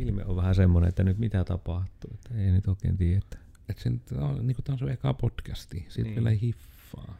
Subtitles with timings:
[0.00, 2.10] ilme on vähän semmoinen, että nyt mitä tapahtuu.
[2.14, 3.18] Että ei nyt oikein tiedä.
[3.18, 3.38] Että...
[3.68, 5.86] Et sen, tää on, niin tämä on sun eka podcasti.
[5.88, 6.14] Siitä Niin.
[6.14, 7.16] vielä hiffaa.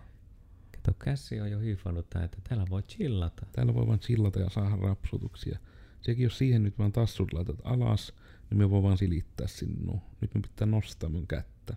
[0.76, 3.46] Kato, käsi on jo hiffannut tää, että täällä voi chillata.
[3.52, 5.58] Täällä voi vaan chillata ja saada rapsutuksia.
[6.00, 8.12] Sekin jos siihen nyt vaan tassut laitat alas,
[8.50, 10.00] niin me voi vaan silittää sinua.
[10.20, 11.76] Nyt me pitää nostaa mun kättä.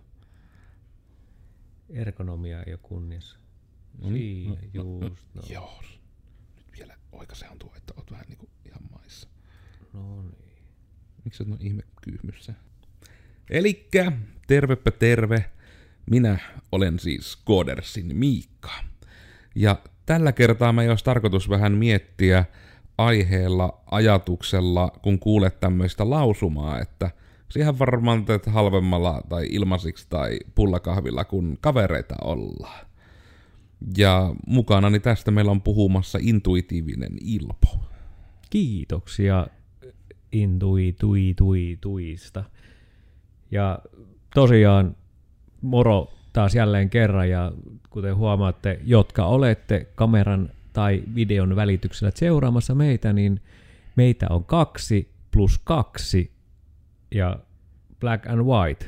[1.88, 3.38] Ergonomia ei ole kunniassa.
[3.98, 5.42] No niin, Siinä, no, no, no, just no.
[5.48, 5.82] Joo.
[6.56, 9.28] Nyt vielä oikaisehan tuo, että oot vähän niinku ihan maissa.
[9.92, 10.43] No niin.
[11.24, 12.54] Miksi noin ihme kyhmyssä?
[13.50, 14.12] Elikkä,
[14.46, 15.44] tervepä terve.
[16.10, 16.38] Minä
[16.72, 18.70] olen siis Kodersin Miikka.
[19.54, 22.44] Ja tällä kertaa me olisi tarkoitus vähän miettiä
[22.98, 27.10] aiheella, ajatuksella, kun kuulet tämmöistä lausumaa, että
[27.48, 32.86] siihen varmaan teet halvemmalla tai ilmaisiksi tai pullakahvilla, kun kavereita ollaan.
[33.96, 37.84] Ja mukanani tästä meillä on puhumassa intuitiivinen Ilpo.
[38.50, 39.46] Kiitoksia
[40.34, 42.44] intui tui tui tuista.
[43.50, 43.78] Ja
[44.34, 44.96] tosiaan
[45.60, 47.52] moro taas jälleen kerran ja
[47.90, 53.40] kuten huomaatte, jotka olette kameran tai videon välityksellä seuraamassa meitä, niin
[53.96, 56.32] meitä on kaksi plus kaksi
[57.14, 57.38] ja
[58.00, 58.86] Black and White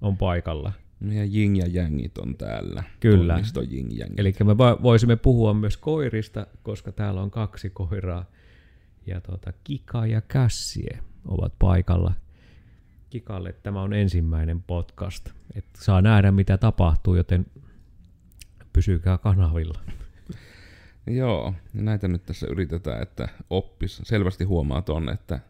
[0.00, 0.72] on paikalla.
[1.00, 2.82] Meidän jing ja jängit on täällä.
[3.00, 3.40] Kyllä.
[3.70, 3.90] Jing.
[4.16, 8.24] Eli me vo- voisimme puhua myös koirista, koska täällä on kaksi koiraa.
[9.08, 12.12] Ja tuota, Kika ja Kässie ovat paikalla.
[13.10, 15.30] Kikalle tämä on ensimmäinen podcast.
[15.54, 17.46] Et saa nähdä mitä tapahtuu, joten
[18.72, 19.80] pysykää kanavilla.
[21.06, 24.00] Joo, näitä nyt tässä yritetään, että oppis.
[24.04, 25.40] Selvästi huomaa ton, että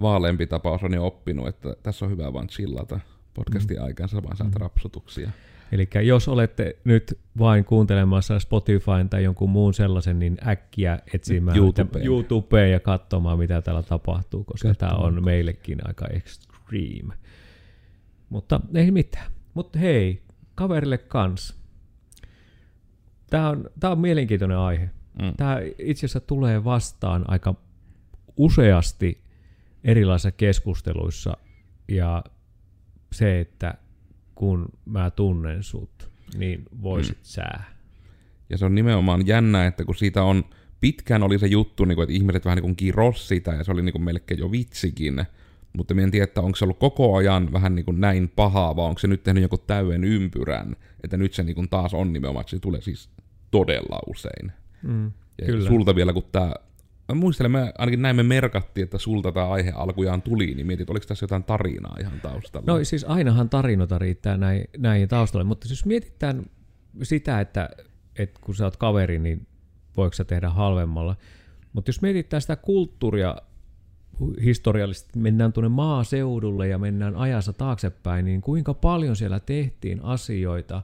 [0.00, 3.00] vaaleampi tapaus on jo oppinut, että tässä on hyvä vaan chillata
[3.34, 3.84] podcastin mm.
[3.84, 4.60] aikaan, sä vaan saat Mm.
[4.60, 5.30] rapsutuksia.
[5.72, 12.06] Eli jos olette nyt vain kuuntelemassa Spotifyn tai jonkun muun sellaisen, niin äkkiä etsimään YouTubeen.
[12.06, 17.14] YouTubeen ja katsomaan, mitä täällä tapahtuu, koska tämä on meillekin aika extreme.
[18.28, 19.30] Mutta ei mitään.
[19.54, 20.22] Mutta hei,
[20.54, 21.56] kaverille kans.
[23.30, 24.90] Tämä on, tää on mielenkiintoinen aihe.
[25.22, 25.32] Mm.
[25.36, 27.54] Tämä itse asiassa tulee vastaan aika
[28.36, 29.24] useasti
[29.84, 31.36] erilaisissa keskusteluissa
[31.88, 32.24] ja
[33.12, 33.74] se, että
[34.36, 37.22] kun mä tunnen sut, niin voisit mm.
[37.22, 37.48] sä.
[38.50, 40.44] Ja se on nimenomaan jännä, että kun siitä on,
[40.80, 43.72] pitkään oli se juttu, niin kuin, että ihmiset vähän niin kuin kiros sitä, ja se
[43.72, 45.26] oli niin kuin melkein jo vitsikin,
[45.76, 48.76] mutta mä en tiedä, että onko se ollut koko ajan vähän niin kuin näin pahaa,
[48.76, 52.12] vai onko se nyt tehnyt joku täyden ympyrän, että nyt se niin kuin taas on
[52.12, 53.10] nimenomaan, että se tulee siis
[53.50, 54.52] todella usein.
[54.82, 55.12] Mm.
[55.40, 55.68] Ja Kyllä.
[55.68, 56.54] sulta vielä, kun tämä...
[57.08, 60.90] Mä muistelen, me ainakin näin me merkattiin, että sulta tämä aihe alkujaan tuli, niin mietit,
[60.90, 62.72] oliko tässä jotain tarinaa ihan taustalla?
[62.72, 66.46] No siis ainahan tarinoita riittää näin, näin taustalle, mutta jos mietitään
[67.02, 67.70] sitä, että,
[68.18, 69.46] että kun sä oot kaveri, niin
[69.96, 71.16] voiko sä tehdä halvemmalla.
[71.72, 73.36] Mutta jos mietitään sitä kulttuuria
[74.44, 80.82] historiallisesti, mennään tuonne maaseudulle ja mennään ajassa taaksepäin, niin kuinka paljon siellä tehtiin asioita,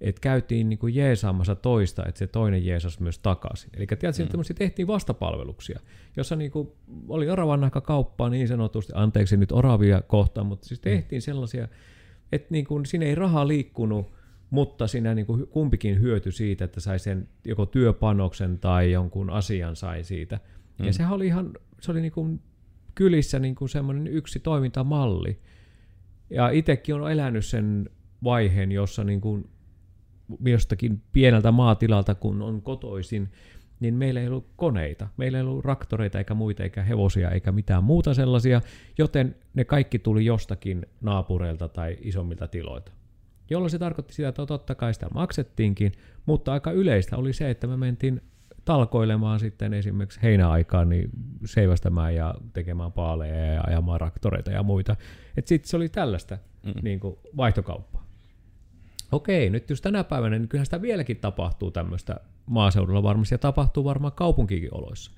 [0.00, 3.70] että käytiin niin kuin jeesaamassa toista, että se toinen jeesas myös takaisin.
[3.76, 4.40] Eli tiedätkö, mm.
[4.40, 5.80] että tehtiin vastapalveluksia,
[6.16, 6.68] jossa niin kuin
[7.08, 11.68] oli oravanahka kauppaa niin sanotusti, anteeksi nyt oravia kohtaan, mutta siis tehtiin sellaisia,
[12.32, 14.12] että niin kuin siinä ei raha liikkunut,
[14.50, 19.76] mutta siinä niin kuin kumpikin hyöty siitä, että sai sen joko työpanoksen tai jonkun asian
[19.76, 20.40] sai siitä.
[20.78, 20.86] Mm.
[20.86, 22.40] Ja sehän oli ihan, se oli niin kuin
[22.94, 25.38] kylissä niin kuin semmoinen yksi toimintamalli.
[26.30, 27.90] Ja itsekin on elänyt sen
[28.24, 29.50] vaiheen, jossa niin kuin
[30.44, 33.28] jostakin pieneltä maatilalta, kun on kotoisin,
[33.80, 35.08] niin meillä ei ollut koneita.
[35.16, 38.60] Meillä ei ollut raktoreita eikä muita, eikä hevosia eikä mitään muuta sellaisia,
[38.98, 42.92] joten ne kaikki tuli jostakin naapureilta tai isommilta tiloilta.
[43.50, 45.92] Jolloin se tarkoitti sitä, että totta kai sitä maksettiinkin,
[46.26, 48.20] mutta aika yleistä oli se, että me mentiin
[48.64, 51.10] talkoilemaan sitten esimerkiksi heinäaikaan niin
[51.44, 54.96] seivästämään ja tekemään paaleja ja ajamaan raktoreita ja muita.
[55.44, 56.72] Sitten se oli tällaista mm.
[56.82, 57.99] niin kuin vaihtokauppaa.
[59.12, 63.84] Okei, nyt jos tänä päivänä, niin kyllähän sitä vieläkin tapahtuu tämmöistä maaseudulla varmasti ja tapahtuu
[63.84, 65.10] varmaan kaupunkikin oloissa.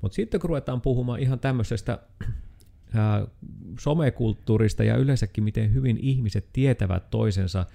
[0.00, 1.98] Mutta sitten kun ruvetaan puhumaan ihan tämmöisestä
[2.94, 3.26] ää,
[3.78, 7.66] somekulttuurista ja yleensäkin miten hyvin ihmiset tietävät toisensa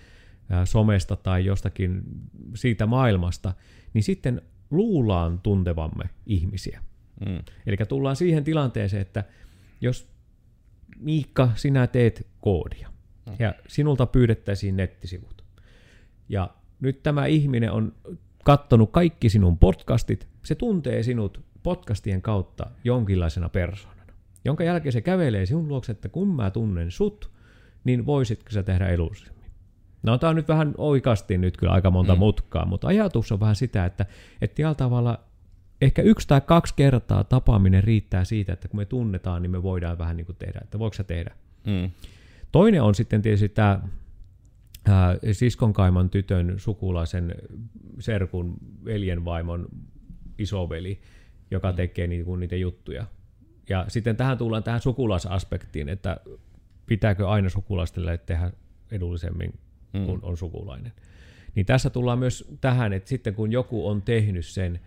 [0.49, 2.01] ää, somesta tai jostakin
[2.55, 3.53] siitä maailmasta,
[3.93, 4.41] niin sitten
[4.71, 6.81] luullaan tuntevamme ihmisiä.
[7.25, 7.39] Mm.
[7.65, 9.23] Eli tullaan siihen tilanteeseen, että
[9.81, 10.09] jos
[10.99, 12.89] Miikka, sinä teet koodia
[13.39, 15.38] ja sinulta pyydettäisiin nettisivut.
[16.29, 16.49] Ja
[16.79, 17.93] nyt tämä ihminen on
[18.43, 24.13] kattonut kaikki sinun podcastit, se tuntee sinut podcastien kautta jonkinlaisena persoonana,
[24.45, 27.31] jonka jälkeen se kävelee sinun luokse, että kun mä tunnen sut,
[27.83, 29.39] niin voisitko sä tehdä edullisemmin.
[30.03, 32.19] No tämä on nyt vähän oikasti nyt kyllä aika monta mm.
[32.19, 34.05] mutkaa, mutta ajatus on vähän sitä, että,
[34.41, 35.19] että tällä tavalla
[35.81, 39.97] ehkä yksi tai kaksi kertaa tapaaminen riittää siitä, että kun me tunnetaan, niin me voidaan
[39.97, 41.35] vähän niin kuin tehdä, että voiko sä tehdä.
[41.65, 41.91] Mm.
[42.51, 43.79] Toinen on sitten tietysti tämä
[45.31, 47.35] siskonkaiman tytön sukulaisen
[47.99, 49.67] serkun veljenvaimon
[50.37, 51.01] isoveli,
[51.51, 53.05] joka tekee niin kuin niitä juttuja.
[53.69, 56.17] Ja sitten tähän tullaan tähän sukulaisaspektiin, että
[56.85, 58.51] pitääkö aina sukulaistelle tehdä
[58.91, 59.53] edullisemmin,
[59.93, 60.05] Mm.
[60.05, 60.93] kun on sukulainen.
[61.55, 64.79] Niin tässä tullaan myös tähän, että sitten kun joku on tehnyt sen,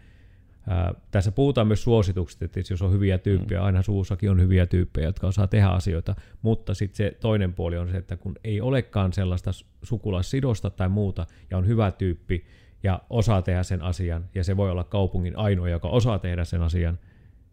[0.68, 3.66] ää, tässä puhutaan myös suosituksista, että jos on hyviä tyyppejä, Mm.
[3.66, 7.88] aina suussakin on hyviä tyyppejä, jotka osaa tehdä asioita, mutta sitten se toinen puoli on
[7.90, 9.50] se, että kun ei olekaan sellaista
[9.82, 12.46] sukulaissidosta tai muuta, ja on hyvä tyyppi,
[12.82, 16.62] ja osaa tehdä sen asian, ja se voi olla kaupungin ainoa, joka osaa tehdä sen
[16.62, 16.98] asian,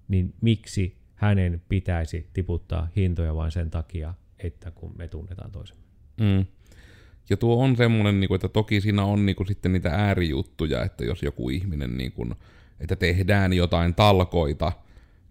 [0.07, 5.83] niin miksi hänen pitäisi tiputtaa hintoja vain sen takia, että kun me tunnetaan toisemme.
[6.21, 6.45] Mm.
[7.29, 10.83] Ja tuo on semmoinen, niin kuin, että toki siinä on niin kuin, sitten niitä äärijuttuja,
[10.83, 12.35] että jos joku ihminen, niin kuin,
[12.79, 14.71] että tehdään jotain talkoita,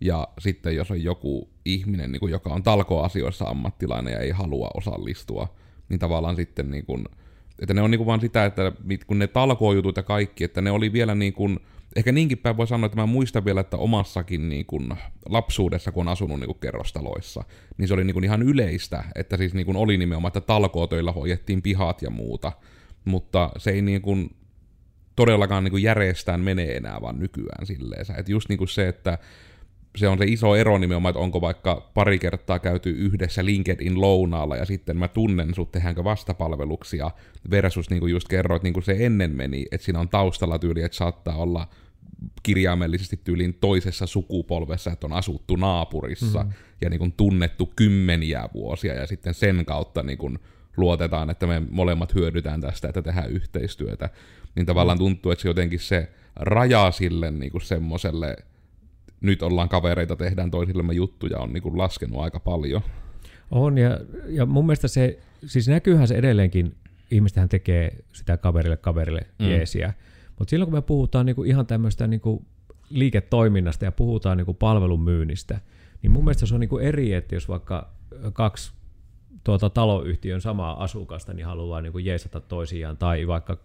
[0.01, 4.71] ja sitten jos on joku ihminen, niin kuin, joka on talkoasioissa ammattilainen ja ei halua
[4.75, 5.55] osallistua,
[5.89, 7.05] niin tavallaan sitten, niin kuin,
[7.59, 8.73] että ne on niin kuin vaan sitä, että
[9.07, 11.61] kun ne talkoojutut ja kaikki, että ne oli vielä niin kuin,
[11.97, 14.89] ehkä niinkin päin voi sanoa, että mä muistan vielä, että omassakin niin kuin
[15.29, 17.45] lapsuudessa, kun on asunut niin kuin kerrostaloissa,
[17.79, 21.13] niin se oli niin kuin ihan yleistä, että siis niin kuin oli nimenomaan, että talkootöillä
[21.13, 22.53] hoidettiin pihat ja muuta,
[23.05, 24.31] mutta se ei niin kuin
[25.19, 28.01] todellakaan niin kuin järjestään mene enää vaan nykyään silleen.
[28.01, 29.19] Että just niin kuin se, että
[29.97, 34.57] se on se iso ero nimenomaan, että onko vaikka pari kertaa käyty yhdessä LinkedIn lounaalla
[34.57, 37.11] ja sitten mä tunnen sut, tehdäänkö vastapalveluksia,
[37.51, 40.83] versus niin kuin just kerroit, niin kuin se ennen meni, että siinä on taustalla tyyli,
[40.83, 41.69] että saattaa olla
[42.43, 46.53] kirjaimellisesti tyyliin toisessa sukupolvessa, että on asuttu naapurissa mm.
[46.81, 50.39] ja niin kuin tunnettu kymmeniä vuosia ja sitten sen kautta niin kuin
[50.79, 54.11] luotetaan, että me molemmat hyödytään tästä, että tehdään yhteistyötä,
[54.55, 58.37] niin tavallaan tuntuu, että se jotenkin se raja sille niin kuin semmoiselle,
[59.21, 62.83] nyt ollaan kavereita, tehdään toisillemme juttuja, on niin kuin laskenut aika paljon.
[63.51, 66.75] On, ja, ja mun mielestä se, siis näkyyhän se edelleenkin,
[67.11, 69.49] ihmistähän tekee sitä kaverille kaverille Mm.
[69.49, 69.95] jeesiä,
[70.39, 72.45] mutta silloin kun me puhutaan niinku ihan tämmöistä niinku
[72.91, 75.61] liiketoiminnasta ja puhutaan niinku palvelun myynnistä,
[76.03, 77.91] niin mun mielestä se on niinku eri, että jos vaikka
[78.33, 78.73] kaksi
[79.45, 83.57] tuota taloyhtiön samaa asukasta niin haluaa niinku jeesata toisiaan, tai vaikka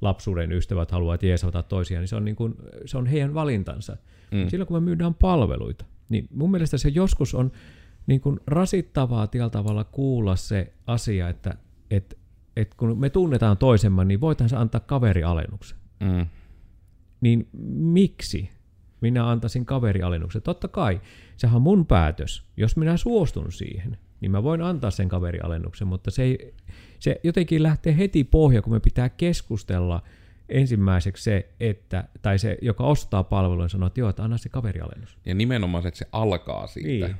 [0.00, 2.50] lapsuuden ystävät haluavat jeesata toisiaan, niin se on, niinku,
[2.84, 3.96] se on heidän valintansa.
[4.30, 4.38] Mm.
[4.38, 4.48] Mm.
[4.48, 7.52] Silloin kun me myydään palveluita, niin mun mielestä se joskus on
[8.06, 11.54] niin kuin rasittavaa tällä tavalla kuulla se asia, että
[11.90, 12.18] et,
[12.56, 15.78] et kun me tunnetaan toisemme, niin voitaisiin se antaa kaverialennuksen.
[16.00, 16.26] Mm.
[17.20, 18.50] Niin miksi
[19.00, 20.42] minä antaisin kaverialennuksen?
[20.42, 21.00] Totta kai,
[21.36, 22.44] sehän on mun päätös.
[22.56, 26.54] Jos minä suostun siihen, niin mä voin antaa sen kaverialennuksen, mutta se, ei,
[26.98, 30.02] se jotenkin lähtee heti pohja, kun me pitää keskustella
[30.48, 35.18] ensimmäiseksi se, että, tai se, joka ostaa palvelun, sanoo, että joo, että anna se kaverialennus.
[35.26, 37.06] Ja nimenomaan se, että se alkaa siitä.
[37.06, 37.16] Niin,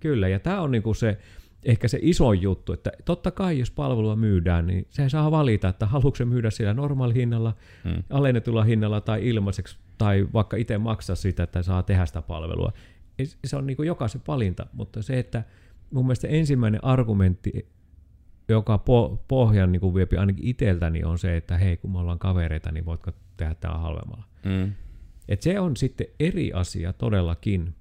[0.00, 0.28] kyllä.
[0.28, 1.18] Ja tämä on niinku se,
[1.64, 5.86] ehkä se iso juttu, että totta kai jos palvelua myydään, niin se saa valita, että
[5.86, 7.54] haluatko se myydä sillä normaalihinnalla,
[7.84, 7.90] Mm.
[7.90, 8.02] mm.
[8.10, 12.72] alennetulla hinnalla tai ilmaiseksi, tai vaikka itse maksaa sitä, että saa tehdä sitä palvelua.
[13.44, 15.42] Se on niinku jokaisen valinta, mutta se, että
[15.90, 17.68] mun mielestä ensimmäinen argumentti,
[18.48, 22.72] joka po- pohjan niin viepi ainakin itseltäni, on se, että hei, kun me ollaan kavereita,
[22.72, 24.24] niin voitko tehdä tämä halvemmalla.
[24.44, 24.72] Mm.
[25.28, 27.74] Et se on sitten eri asia todellakin.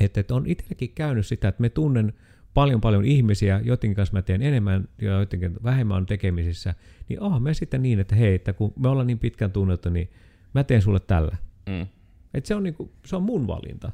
[0.00, 2.12] Että et on itselläkin käynyt sitä, että me tunnen
[2.54, 6.74] paljon paljon ihmisiä, joiden kanssa mä teen enemmän ja joiden vähemmän on tekemisissä,
[7.08, 10.10] niin oh, me sitten niin, että hei, että kun me ollaan niin pitkän tunnettu, niin
[10.54, 11.36] mä teen sulle tällä.
[11.66, 11.86] Mm.
[12.34, 13.92] Et se, on niinku, se on mun valinta.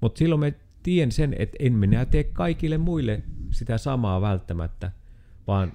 [0.00, 4.92] Mutta silloin me tien sen, että en minä tee kaikille muille sitä samaa välttämättä,
[5.46, 5.72] vaan,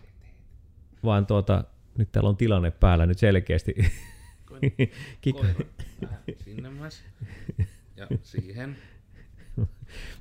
[1.03, 1.63] vaan tuota,
[1.97, 3.75] nyt täällä on tilanne päällä nyt selkeästi.
[5.21, 5.45] Kiko,
[6.37, 7.03] Sinne myös.
[7.97, 8.77] Ja siihen.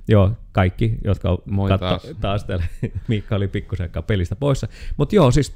[0.07, 2.07] Joo, kaikki, jotka on Moi taas.
[2.21, 2.65] taas täällä.
[3.07, 4.67] Miikka oli pikkusen pelistä poissa.
[4.97, 5.55] Mutta joo, siis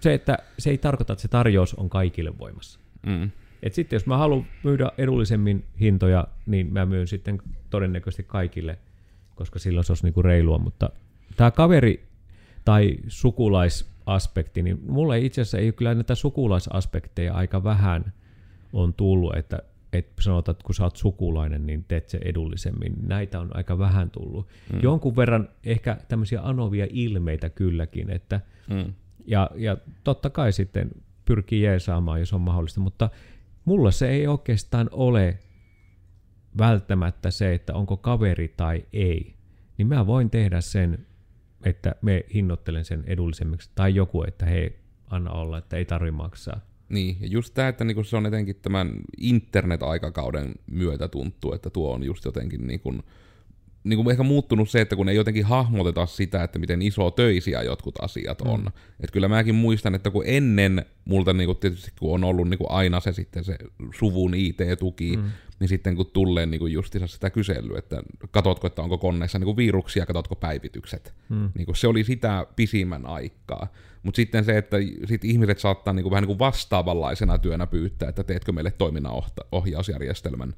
[0.00, 2.80] se, että se ei tarkoita, että se tarjous on kaikille voimassa.
[3.06, 3.30] Mm.
[3.66, 7.38] Et sitten jos mä haluan myydä edullisemmin hintoja, niin mä myyn sitten
[7.70, 8.78] todennäköisesti kaikille,
[9.34, 10.58] koska silloin se olisi niinku reilua.
[10.58, 10.90] Mutta
[11.36, 12.08] tämä kaveri
[12.64, 18.12] tai sukulaisaspekti, niin mulle itse asiassa ei kyllä näitä sukulaisaspekteja aika vähän
[18.72, 22.94] on tullut, että, että sanotaan, että kun sä oot sukulainen, niin teet se edullisemmin.
[23.06, 24.46] Näitä on aika vähän tullut.
[24.72, 24.80] Mm.
[24.82, 28.92] Jonkun verran ehkä tämmöisiä anovia ilmeitä kylläkin, että Mm.
[29.26, 30.90] ja, ja totta kai sitten
[31.24, 33.10] pyrkii jeesaamaan, jos on mahdollista, mutta
[33.66, 35.38] mulla se ei oikeastaan ole
[36.58, 39.34] välttämättä se, että onko kaveri tai ei.
[39.78, 41.06] Niin mä voin tehdä sen,
[41.64, 44.78] että me hinnoittelen sen edullisemmiksi, tai joku, että hei,
[45.10, 46.60] anna olla, että ei tarvi maksaa.
[46.88, 51.94] Niin, ja just tämä, että niinku se on etenkin tämän internet-aikakauden myötä tuntuu, että tuo
[51.94, 52.94] on just jotenkin niinku,
[53.86, 57.62] niin kuin ehkä muuttunut se, että kun ei jotenkin hahmoteta sitä, että miten iso töisiä
[57.62, 58.60] jotkut asiat on.
[58.60, 58.66] Mm.
[59.00, 62.58] Että kyllä mäkin muistan, että kun ennen multa niin kuin tietysti kun on ollut niin
[62.58, 63.58] kuin aina se sitten se
[63.98, 65.22] suvun IT-tuki, mm.
[65.60, 69.44] niin sitten kun tulee niin kuin justiinsa sitä kyselyä, että katsotko, että onko koneessa niin
[69.44, 71.14] kuin viruksia, katsotko päivitykset.
[71.28, 71.50] Mm.
[71.54, 73.72] Niin kuin se oli sitä pisimmän aikaa.
[74.02, 78.08] Mutta sitten se, että sit ihmiset saattaa niin kuin vähän niin kuin vastaavanlaisena työnä pyytää,
[78.08, 80.54] että teetkö meille toiminnan ohjausjärjestelmän.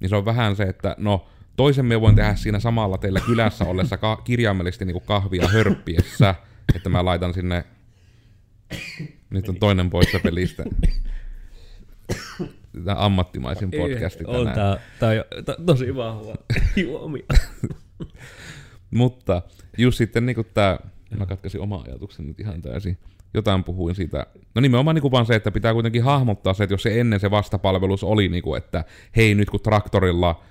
[0.00, 3.64] Niin se on vähän se, että no Toisen me voin tehdä siinä samalla teillä kylässä
[3.64, 6.34] ollessa ka- kirjaimellisesti niin kuin kahvia hörppiessä,
[6.74, 7.64] että mä laitan sinne...
[9.30, 10.64] Nyt on toinen pois pelistä.
[12.84, 14.46] Tämä ammattimaisin podcasti tänään.
[14.46, 16.34] On, tää, tää on tää, tosi vahva
[16.76, 17.26] juomia.
[18.90, 19.42] Mutta
[19.78, 20.78] just sitten niin tämä,
[21.18, 22.98] mä katkasin oma ajatuksen nyt ihan täysin.
[23.34, 24.26] Jotain puhuin siitä.
[24.54, 27.30] No nimenomaan niin vaan se, että pitää kuitenkin hahmottaa se, että jos se ennen se
[27.30, 28.84] vastapalvelus oli, niin kuin, että
[29.16, 30.42] hei nyt kun traktorilla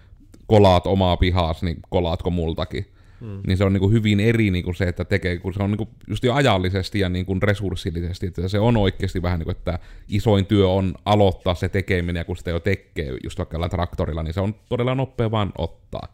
[0.48, 2.86] kolaat omaa pihaas, niin kolaatko multakin.
[3.20, 3.42] Hmm.
[3.48, 5.72] Niin se on niin kuin hyvin eri niin kuin se, että tekee, kun se on
[5.72, 9.46] niin kuin just jo ajallisesti ja niin kuin resurssillisesti, että se on oikeasti vähän niin
[9.46, 13.70] kuin, että isoin työ on aloittaa se tekeminen, ja kun sitä jo tekee just vaikka
[13.70, 16.08] traktorilla, niin se on todella nopea vaan ottaa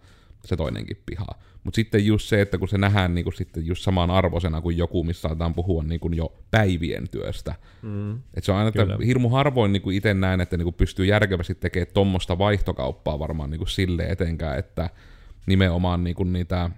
[0.46, 1.26] se toinenkin piha.
[1.64, 4.78] Mutta sitten just se, että kun se nähdään niin kuin sitten just samaan arvoisena kuin
[4.78, 7.56] joku, missä saataan puhua niin kuin jo päivien työstä.
[7.82, 8.20] Mm.
[8.34, 11.06] Et se on aina, että hirmu harvoin niin kuin itse näen, että niin kuin pystyy
[11.06, 14.90] järkevästi tekemään tuommoista vaihtokauppaa varmaan niin kuin sille etenkään, että
[15.46, 16.70] nimenomaan niin kuin niitä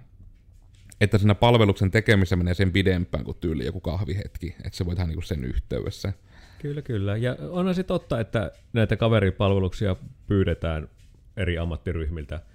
[1.00, 5.08] että siinä palveluksen tekemisessä menee sen pidempään kuin tyyli joku kahvihetki, että se voi tehdä
[5.08, 6.12] niin sen yhteydessä.
[6.58, 7.16] Kyllä, kyllä.
[7.16, 9.96] Ja onhan se totta, että näitä kaveripalveluksia
[10.26, 10.88] pyydetään
[11.36, 12.40] eri ammattiryhmiltä–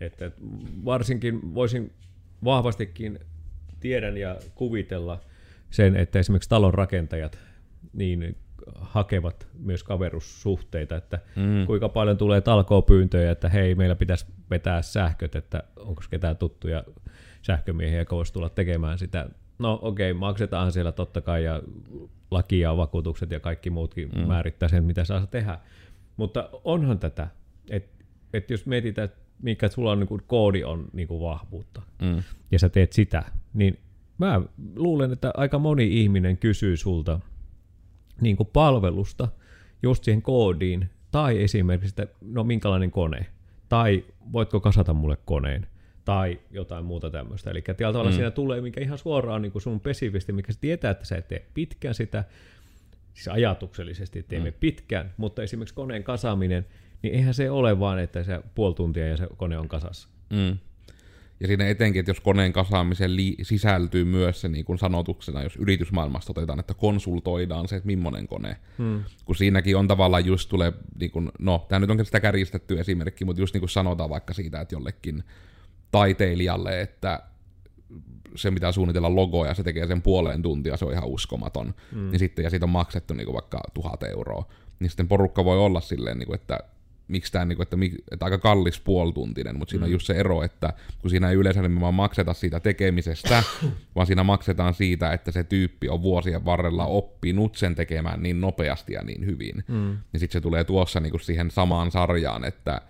[0.00, 0.30] että
[0.84, 1.92] varsinkin voisin
[2.44, 3.18] vahvastikin
[3.80, 5.20] tiedän ja kuvitella
[5.70, 7.38] sen, että esimerkiksi talon rakentajat
[7.92, 8.36] niin
[8.74, 11.66] hakevat myös kaverussuhteita, että mm.
[11.66, 16.84] kuinka paljon tulee talkoopyyntöjä, että hei, meillä pitäisi vetää sähköt, että onko ketään tuttuja
[17.42, 19.28] sähkömiehiä, joka voisi tulla tekemään sitä.
[19.58, 21.62] No okei, okay, maksetaan siellä totta kai ja
[22.30, 24.26] laki ja vakuutukset ja kaikki muutkin mm.
[24.26, 25.58] määrittää sen, mitä saa tehdä.
[26.16, 27.28] Mutta onhan tätä,
[27.70, 31.82] että et jos mietitään, että mikä sulla on niin kuin, koodi on niin kuin vahvuutta,
[32.02, 32.22] mm.
[32.50, 33.22] ja sä teet sitä,
[33.54, 33.78] niin
[34.18, 34.40] mä
[34.76, 37.20] luulen, että aika moni ihminen kysyy sulta
[38.20, 39.28] niin kuin palvelusta
[39.82, 43.26] just siihen koodiin, tai esimerkiksi, että no minkälainen kone,
[43.68, 45.66] tai voitko kasata mulle koneen,
[46.04, 47.50] tai jotain muuta tämmöistä.
[47.50, 48.14] Eli tällä tavalla mm.
[48.14, 51.28] siinä tulee, mikä ihan suoraan niin kuin sun pesivisti, mikä se tietää, että sä et
[51.28, 52.24] tee pitkään sitä,
[53.14, 54.56] siis ajatuksellisesti teemme mm.
[54.60, 56.66] pitkään, mutta esimerkiksi koneen kasaaminen,
[57.02, 60.08] niin eihän se ole vaan, että se puoli tuntia ja se kone on kasassa.
[60.30, 60.58] Mm.
[61.40, 65.56] Ja siinä etenkin, että jos koneen kasaamiseen li- sisältyy myös se niin kuin sanotuksena, jos
[65.56, 68.56] yritysmaailmasta otetaan, että konsultoidaan se, että millainen kone.
[68.78, 69.04] Hmm.
[69.24, 73.24] Kun siinäkin on tavallaan just tulee, niin kuin, no tämä nyt on sitä kärjistetty esimerkki,
[73.24, 75.24] mutta just niin kuin sanotaan vaikka siitä, että jollekin
[75.90, 77.22] taiteilijalle, että
[78.36, 81.74] se mitä suunnitella logoja, se tekee sen puoleen tuntia, se on ihan uskomaton.
[81.92, 82.10] Hmm.
[82.10, 84.48] Niin sitten, ja siitä on maksettu niin kuin vaikka tuhat euroa.
[84.80, 86.58] Niin sitten porukka voi olla silleen, niin kuin, että
[87.10, 87.76] miksi tämä, niinku, että,
[88.10, 89.88] että aika kallis puoltuntinen, mutta siinä mm.
[89.88, 93.42] on just se ero, että kun siinä ei yleensä nimenomaan makseta siitä tekemisestä,
[93.96, 98.92] vaan siinä maksetaan siitä, että se tyyppi on vuosien varrella oppinut sen tekemään niin nopeasti
[98.92, 99.64] ja niin hyvin.
[99.68, 99.98] Mm.
[100.12, 102.80] Niin sitten se tulee tuossa niinku siihen samaan sarjaan, että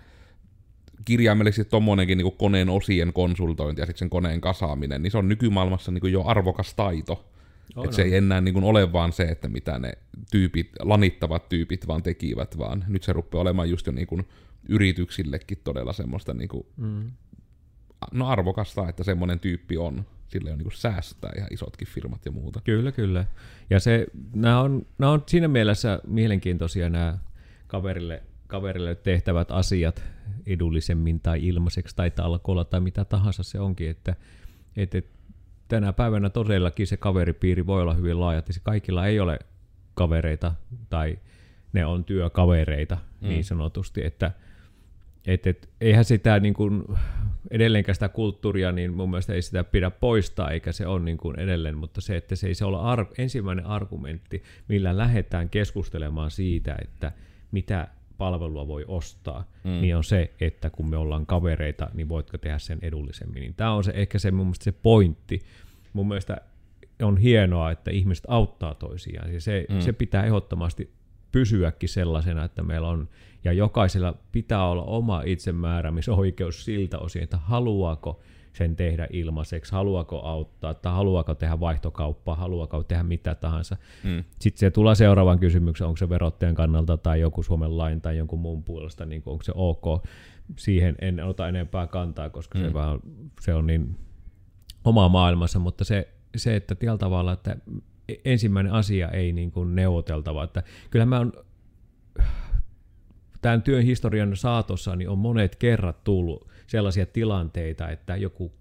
[1.04, 5.92] kirjaimellisesti tuommoinenkin niin koneen osien konsultointi ja sitten sen koneen kasaaminen, niin se on nykymaailmassa
[5.92, 7.24] niin jo arvokas taito.
[7.76, 7.96] Oh, että no.
[7.96, 9.92] se ei enää niin kuin ole vaan se, että mitä ne
[10.30, 14.28] tyypit, lanittavat tyypit vaan tekivät, vaan nyt se rupeaa olemaan just jo niin kuin
[14.68, 17.10] yrityksillekin todella semmoista niin kuin, mm.
[18.12, 20.06] no arvokasta, että semmoinen tyyppi on.
[20.28, 22.60] Sille on niin kuin säästää ihan isotkin firmat ja muuta.
[22.64, 23.24] Kyllä, kyllä.
[23.70, 27.18] Ja se, nämä on, nämä on siinä mielessä mielenkiintoisia nämä
[27.66, 30.04] kaverille, kaverille tehtävät asiat
[30.46, 34.16] edullisemmin tai ilmaiseksi tai talkolla tai mitä tahansa se onkin, että,
[34.76, 35.19] että, että
[35.70, 39.38] tänä päivänä todellakin se kaveripiiri voi olla hyvin laaja, että kaikilla ei ole
[39.94, 40.54] kavereita
[40.90, 41.18] tai
[41.72, 43.28] ne on työkavereita mm.
[43.28, 44.32] niin sanotusti, että
[45.26, 46.84] et, et, eihän sitä niin kuin,
[47.50, 51.38] edelleenkään sitä kulttuuria, niin mun mielestä ei sitä pidä poistaa, eikä se ole niin kuin
[51.38, 56.76] edelleen, mutta se, että se ei se ole ar- ensimmäinen argumentti, millä lähdetään keskustelemaan siitä,
[56.82, 57.12] että
[57.52, 57.88] mitä
[58.20, 59.80] palvelua voi ostaa, mm.
[59.80, 63.40] niin on se, että kun me ollaan kavereita, niin voitko tehdä sen edullisemmin.
[63.40, 65.40] Niin tämä on se, ehkä se mun mielestä se pointti.
[65.92, 66.36] Mun mielestä
[67.02, 69.34] on hienoa, että ihmiset auttaa toisiaan.
[69.34, 69.80] Ja se, mm.
[69.80, 70.90] se pitää ehdottomasti
[71.32, 73.08] pysyäkin sellaisena, että meillä on,
[73.44, 78.20] ja jokaisella pitää olla oma itsemääräämisoikeus siltä osin, että haluaako
[78.52, 83.76] sen tehdä ilmaiseksi, haluaako auttaa, tai haluaako tehdä vaihtokauppaa, haluaako tehdä mitä tahansa.
[84.04, 84.24] Mm.
[84.40, 88.40] Sitten se tulee seuraavan kysymyksen, onko se verottajan kannalta tai joku Suomen lain tai jonkun
[88.40, 89.84] muun puolesta, niin onko se ok.
[90.56, 92.64] Siihen en ota enempää kantaa, koska mm.
[92.64, 93.00] se, vaan,
[93.40, 93.96] se on niin
[94.84, 97.56] oma maailmassa, mutta se, se että tällä tavalla, että
[98.24, 100.44] ensimmäinen asia ei niin kuin neuvoteltava.
[100.44, 101.32] Että kyllä mä on,
[103.42, 108.52] tämän työn historian saatossa niin on monet kerrat tullut sellaisia tilanteita, että joku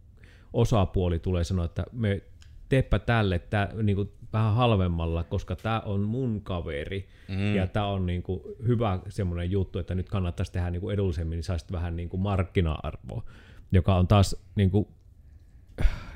[0.53, 2.21] osapuoli tulee sanoa, että me
[2.69, 7.55] teppä tälle tää, niin kuin vähän halvemmalla, koska tämä on mun kaveri mm.
[7.55, 11.35] ja tämä on niin kuin hyvä semmoinen juttu, että nyt kannattaisi tehdä niin kuin edullisemmin,
[11.35, 13.23] niin saisit vähän niin kuin markkina-arvoa,
[13.71, 14.87] joka on taas niin kuin,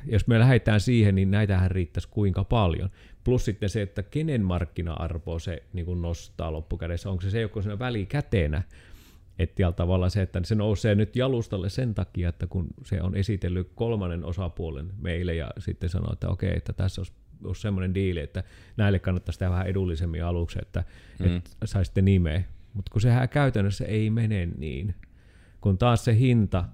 [0.06, 2.90] jos me lähdetään siihen, niin näitähän riittäisi kuinka paljon.
[3.24, 7.10] Plus sitten se, että kenen markkina-arvoa se niin kuin nostaa loppukädessä.
[7.10, 8.64] Onko se se, joka on siinä välikäteenä,
[9.40, 13.72] että tavalla se, että se nousee nyt jalustalle sen takia, että kun se on esitellyt
[13.75, 17.13] kolmannen osapuolen meille ja sitten sanoo, että okei, että tässä olisi,
[17.44, 18.44] olisi semmoinen diili, että
[18.78, 20.84] näille kannattaisi tehdä vähän edullisemmin aluksi, että,
[21.20, 21.36] mm.
[21.36, 22.44] että saisitte nimeä.
[22.74, 24.96] Mutta kun sehän käytännössä ei mene niin,
[25.62, 26.66] kun taas se hinta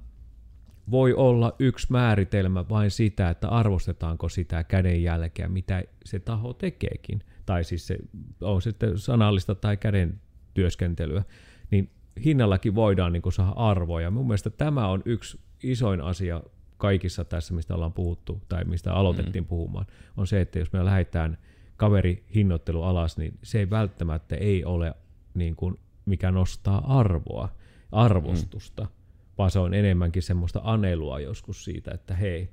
[0.92, 7.24] voi olla yksi määritelmä vain sitä, että arvostetaanko sitä kädenjälkeä, mitä se taho tekeekin.
[7.46, 7.98] Tai siis se
[8.42, 10.22] on sitten sanallista tai käden
[10.54, 11.24] työskentelyä.
[11.72, 11.90] Niin
[12.26, 14.02] hinnallakin voidaan niin saada arvoa.
[14.02, 16.44] Ja mun mielestä tämä on yksi isoin asia
[16.78, 19.48] kaikissa tässä, mistä ollaan puhuttu, tai mistä aloitettiin mm.
[19.48, 19.86] puhumaan,
[20.18, 21.38] on se, että jos me lähdetään
[21.78, 24.94] kaveri hinnoittelu alas, niin se ei välttämättä ei ole
[25.34, 27.50] niin kuin, mikä nostaa arvoa,
[27.92, 28.84] arvostusta.
[28.84, 29.00] Mm
[29.40, 32.50] vaan se on enemmänkin semmoista anelua joskus siitä, että hei,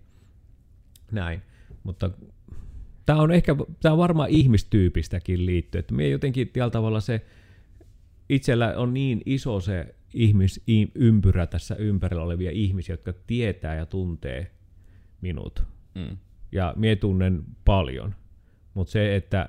[1.12, 1.42] näin.
[1.82, 2.10] Mutta
[3.06, 7.26] tämä on ehkä, tämä on varmaan ihmistyypistäkin liittyen, että me jotenkin tällä tavalla se,
[8.28, 14.50] itsellä on niin iso se ihmisympyrä tässä ympärillä olevia ihmisiä, jotka tietää ja tuntee
[15.20, 15.62] minut.
[15.94, 16.16] Mm.
[16.52, 18.14] Ja mie tunnen paljon.
[18.74, 19.48] Mutta se, että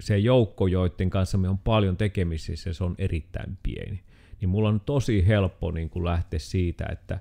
[0.00, 4.02] se joukko, joiden kanssa me on paljon tekemisissä, se on erittäin pieni
[4.42, 7.20] niin mulla on tosi helppo niin kuin lähteä siitä, että,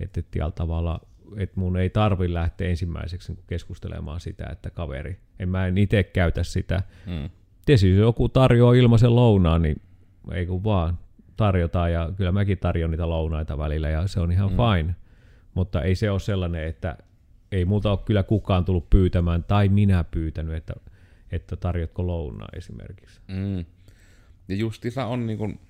[0.00, 0.22] että
[0.54, 1.00] tavalla
[1.36, 6.02] että mun ei tarvi lähteä ensimmäiseksi niin keskustelemaan sitä, että kaveri, en mä en itse
[6.02, 6.82] käytä sitä.
[7.06, 7.30] Mm.
[7.64, 9.80] Tietysti jos joku tarjoaa ilmaisen lounaan, niin
[10.32, 10.98] ei kun vaan
[11.36, 14.56] tarjotaan, ja kyllä mäkin tarjon niitä lounaita välillä, ja se on ihan mm.
[14.56, 14.94] fine.
[15.54, 16.96] Mutta ei se ole sellainen, että
[17.52, 20.74] ei multa ole kyllä kukaan tullut pyytämään, tai minä pyytänyt, että,
[21.32, 23.20] että tarjotko lounaa esimerkiksi.
[23.28, 23.64] Mm.
[24.48, 25.60] Ja justissa on niin kuin,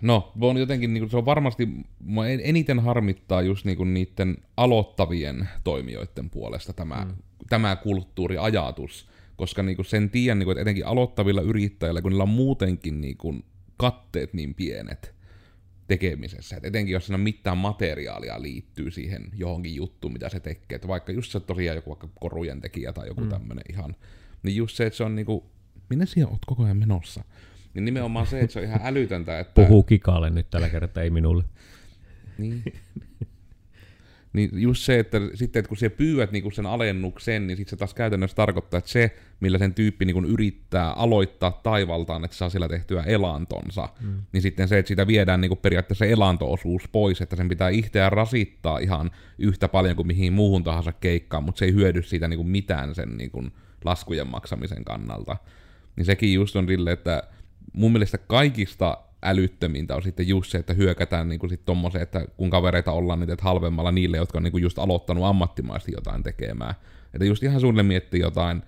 [0.00, 1.68] No, on jotenkin, niin se on varmasti,
[1.98, 7.14] mua eniten harmittaa just niin niiden aloittavien toimijoiden puolesta tämä, mm.
[7.48, 12.28] tämä kulttuuriajatus, koska niin sen tiedän, niin kuin, että etenkin aloittavilla yrittäjillä, kun niillä on
[12.28, 13.44] muutenkin niin kuin,
[13.76, 15.14] katteet niin pienet
[15.86, 20.88] tekemisessä, että etenkin jos siinä mitään materiaalia liittyy siihen johonkin juttuun, mitä se tekee, että
[20.88, 23.28] vaikka just se tosiaan joku vaikka korujen tekijä tai joku mm.
[23.28, 23.96] tämmöinen ihan,
[24.42, 25.44] niin just se, että se on niin kuin,
[25.90, 27.24] minne siellä oot koko ajan menossa?
[27.74, 29.40] Niin nimenomaan se, että se on ihan älytöntä.
[29.40, 29.52] Että...
[29.54, 31.44] Puhuu kikaalle nyt tällä kertaa, ei minulle.
[32.38, 32.62] niin.
[34.34, 37.76] Niin just se, että sitten että kun sä pyydät niinku sen alennuksen, niin sitten se
[37.76, 42.68] taas käytännössä tarkoittaa, että se, millä sen tyyppi niinku yrittää aloittaa taivaltaan, että saa sillä
[42.68, 44.22] tehtyä elantonsa, mm.
[44.32, 48.78] niin sitten se, että sitä viedään niinku periaatteessa elantoosuus pois, että sen pitää itseään rasittaa
[48.78, 52.94] ihan yhtä paljon kuin mihin muuhun tahansa keikkaan, mutta se ei hyödy siitä niinku mitään
[52.94, 53.44] sen niinku
[53.84, 55.36] laskujen maksamisen kannalta.
[55.96, 57.22] Niin sekin just on sille, että
[57.72, 62.50] mun mielestä kaikista älyttömintä on sitten just se, että hyökätään niin sit tommoseen, että kun
[62.50, 66.74] kavereita ollaan niin että halvemmalla niille, jotka on niin just aloittanut ammattimaisesti jotain tekemään.
[67.14, 68.62] Että just ihan sulle miettii jotain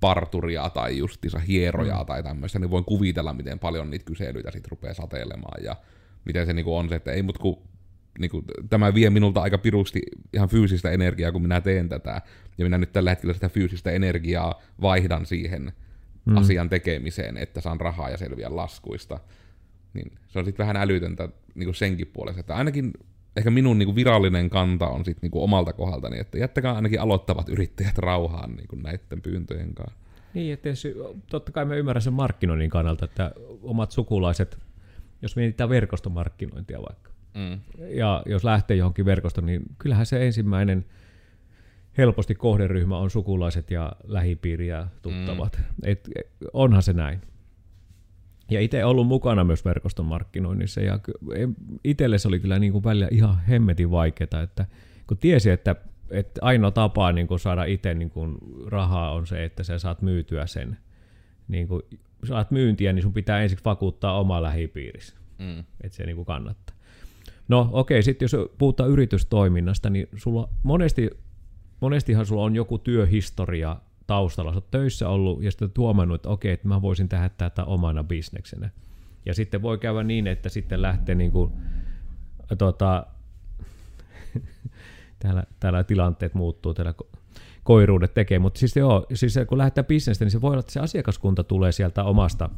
[0.00, 2.06] parturia tai justiinsa hierojaa mm.
[2.06, 5.76] tai tämmöistä, niin voin kuvitella, miten paljon niitä kyselyitä sitten rupeaa sateilemaan ja
[6.24, 7.62] miten se niinku on se, että ei mut ku,
[8.18, 12.20] niinku, tämä vie minulta aika pirusti ihan fyysistä energiaa, kun minä teen tätä,
[12.58, 15.72] ja minä nyt tällä hetkellä sitä fyysistä energiaa vaihdan siihen
[16.24, 16.36] mm.
[16.36, 19.20] asian tekemiseen, että saan rahaa ja selviä laskuista.
[19.94, 22.40] Niin se on sitten vähän älytöntä niin kuin senkin puolesta.
[22.40, 22.92] Että ainakin
[23.36, 27.48] ehkä minun niin kuin virallinen kanta on sitten niin omalta kohdaltani, että jättäkää ainakin aloittavat
[27.48, 29.98] yrittäjät rauhaan niin kuin näiden pyyntöjen kanssa.
[30.34, 30.94] Niin, että tietysti,
[31.30, 34.58] totta kai me ymmärrän sen markkinoinnin kannalta, että omat sukulaiset,
[35.22, 37.60] jos mietitään verkostomarkkinointia vaikka, mm.
[37.88, 40.84] ja jos lähtee johonkin verkostoon, niin kyllähän se ensimmäinen–
[41.98, 45.56] helposti kohderyhmä on sukulaiset ja lähipiiri ja tuttavat.
[45.58, 45.64] Mm.
[45.82, 46.08] Et,
[46.52, 47.20] onhan se näin.
[48.50, 51.00] Ja itse ollut mukana myös verkoston markkinoinnissa ja
[51.84, 54.66] itselle se oli kyllä niin kuin välillä ihan hemmetin vaikeaa, että
[55.06, 55.76] kun tiesi, että,
[56.10, 60.02] että ainoa tapa niin kuin saada itse niin kuin rahaa on se, että sä saat
[60.02, 60.76] myytyä sen.
[61.48, 61.82] Niin kuin,
[62.24, 65.64] saat myyntiä, niin sun pitää ensiksi vakuuttaa oma lähipiirissä, mm.
[65.80, 66.76] että se niin kuin kannattaa.
[67.48, 71.10] No okei, okay, sitten jos puhutaan yritystoiminnasta, niin sulla monesti,
[71.80, 74.52] monestihan sulla on joku työhistoria taustalla.
[74.52, 78.04] Sä oot töissä ollut ja sitten huomannut, että okei, että mä voisin tehdä tätä omana
[78.04, 78.70] bisneksenä.
[79.26, 81.52] Ja sitten voi käydä niin, että sitten lähtee niin kuin,
[82.58, 83.06] tota,
[85.22, 86.94] täällä, täällä tilanteet muuttuu, täällä
[87.64, 90.80] koiruudet tekee, mutta siis joo, siis kun lähdetään bisnestä, niin se voi olla, että se
[90.80, 92.50] asiakaskunta tulee sieltä omasta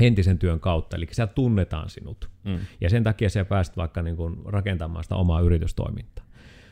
[0.00, 2.30] entisen työn kautta, eli siellä tunnetaan sinut.
[2.44, 2.58] Mm.
[2.80, 6.24] Ja sen takia sä pääset vaikka niin kuin rakentamaan sitä omaa yritystoimintaa.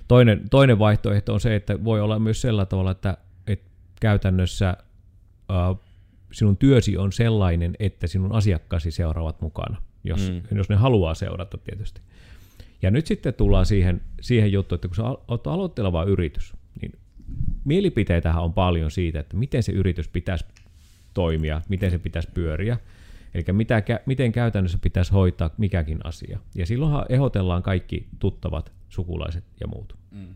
[0.08, 3.16] Toinen, toinen vaihtoehto on se, että voi olla myös sillä tavalla, että
[4.00, 4.76] käytännössä
[5.70, 5.80] uh,
[6.32, 10.56] sinun työsi on sellainen, että sinun asiakkaasi seuraavat mukana, jos, mm.
[10.56, 12.00] jos ne haluaa seurata tietysti.
[12.82, 16.92] Ja nyt sitten tullaan siihen, siihen juttuun, että kun sä olet aloitteleva yritys, niin
[17.64, 20.44] mielipiteitähän on paljon siitä, että miten se yritys pitäisi
[21.14, 22.78] toimia, miten se pitäisi pyöriä,
[23.34, 26.38] eli mitä, miten käytännössä pitäisi hoitaa mikäkin asia.
[26.54, 29.96] Ja silloinhan ehdotellaan kaikki tuttavat, sukulaiset ja muut.
[30.10, 30.34] Mm.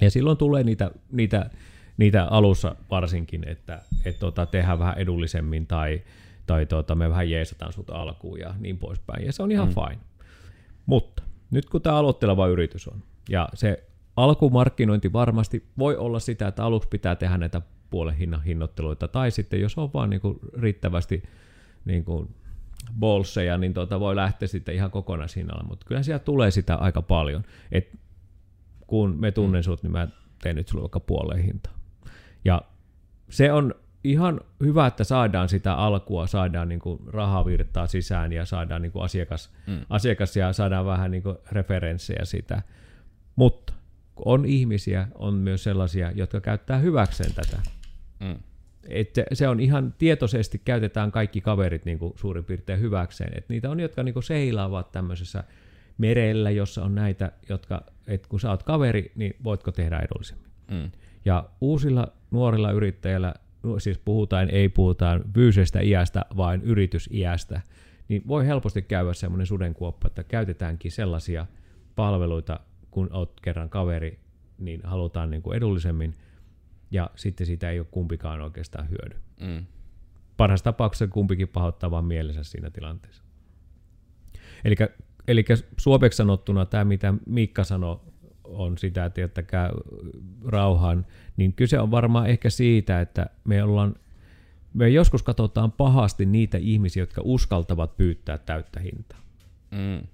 [0.00, 1.50] Ja silloin tulee niitä, niitä,
[1.96, 6.02] niitä alussa varsinkin, että, että tota, tehdään vähän edullisemmin tai,
[6.46, 9.26] tai tota, me vähän jeesataan sut alkuun ja niin poispäin.
[9.26, 9.74] Ja se on ihan mm.
[9.74, 10.00] fine.
[10.86, 13.84] Mutta nyt kun tämä aloitteleva yritys on, ja se
[14.16, 19.60] alkumarkkinointi varmasti voi olla sitä, että aluksi pitää tehdä näitä puolen hinnan hinnoitteluita, tai sitten
[19.60, 21.22] jos on vaan niin kuin riittävästi
[21.84, 22.34] niin kuin
[22.98, 27.42] bolseja, niin tuota voi lähteä sitten ihan kokonaishinnalla, mutta kyllä siellä tulee sitä aika paljon,
[27.72, 27.98] että
[28.86, 29.64] kun me tunnen mm.
[29.64, 30.08] sut, niin mä
[30.42, 31.74] teen nyt sulle vaikka puoleen hintaan.
[32.44, 32.62] Ja
[33.30, 38.82] se on ihan hyvä, että saadaan sitä alkua, saadaan niin kuin rahavirtaa sisään ja saadaan
[38.82, 39.80] niin kuin asiakas, mm.
[39.90, 42.62] asiakas ja saadaan vähän niin kuin referenssejä sitä.
[43.36, 43.72] Mutta
[44.24, 47.62] on ihmisiä, on myös sellaisia, jotka käyttää hyväkseen tätä.
[48.20, 48.36] Mm.
[48.88, 53.38] Et se on ihan tietoisesti, käytetään kaikki kaverit niin kuin suurin piirtein hyväkseen.
[53.38, 55.44] Et niitä on, jotka niin kuin seilaavat tämmöisessä
[55.98, 60.50] merellä, jossa on näitä, jotka, että kun sä oot kaveri, niin voitko tehdä edullisemmin.
[60.70, 60.90] Mm.
[61.24, 63.34] Ja uusilla nuorilla yrittäjillä,
[63.78, 67.60] siis puhutaan, ei puhutaan fyysisestä iästä, vaan yritysiästä,
[68.08, 71.46] niin voi helposti käydä semmoinen sudenkuoppa, että käytetäänkin sellaisia
[71.96, 74.20] palveluita, kun olet kerran kaveri,
[74.58, 76.14] niin halutaan niin kuin edullisemmin,
[76.90, 79.16] ja sitten siitä ei ole kumpikaan oikeastaan hyödy.
[79.40, 79.66] Mm.
[80.36, 83.24] Parhaassa tapauksessa kumpikin pahoittaa vaan mielensä siinä tilanteessa.
[85.28, 85.44] Eli
[85.80, 88.00] suomeksi sanottuna tämä, mitä Miikka sanoi,
[88.44, 89.70] on sitä, että jättäkää
[90.44, 93.94] rauhaan, niin kyse on varmaan ehkä siitä, että me ollaan
[94.74, 99.20] me joskus katsotaan pahasti niitä ihmisiä, jotka uskaltavat pyytää täyttä hintaa.
[99.70, 100.06] Mm.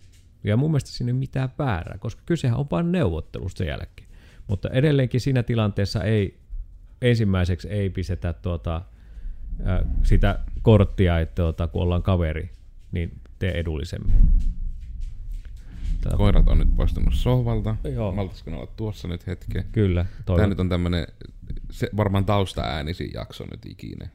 [0.45, 4.09] Ja mun mielestä siinä ei mitään väärää, koska kysehän on vain neuvottelusta sen jälkeen.
[4.47, 6.39] Mutta edelleenkin siinä tilanteessa ei,
[7.03, 8.83] ensimmäiseksi ei pistetä tuota,
[10.03, 12.51] sitä korttia, että tuota, kun ollaan kaveri,
[12.93, 14.15] niin tee edullisemmin.
[16.01, 16.17] Tätä...
[16.17, 17.77] Koirat on nyt poistunut sohvalta.
[17.85, 18.13] Joo.
[18.13, 19.65] Maltaisiko olla tuossa nyt hetken?
[19.73, 20.07] Kyllä.
[20.27, 20.41] Toivon.
[20.41, 21.07] Tämä nyt on tämmöinen
[21.71, 24.09] se, varmaan taustaäänisin jakso nyt ikinä.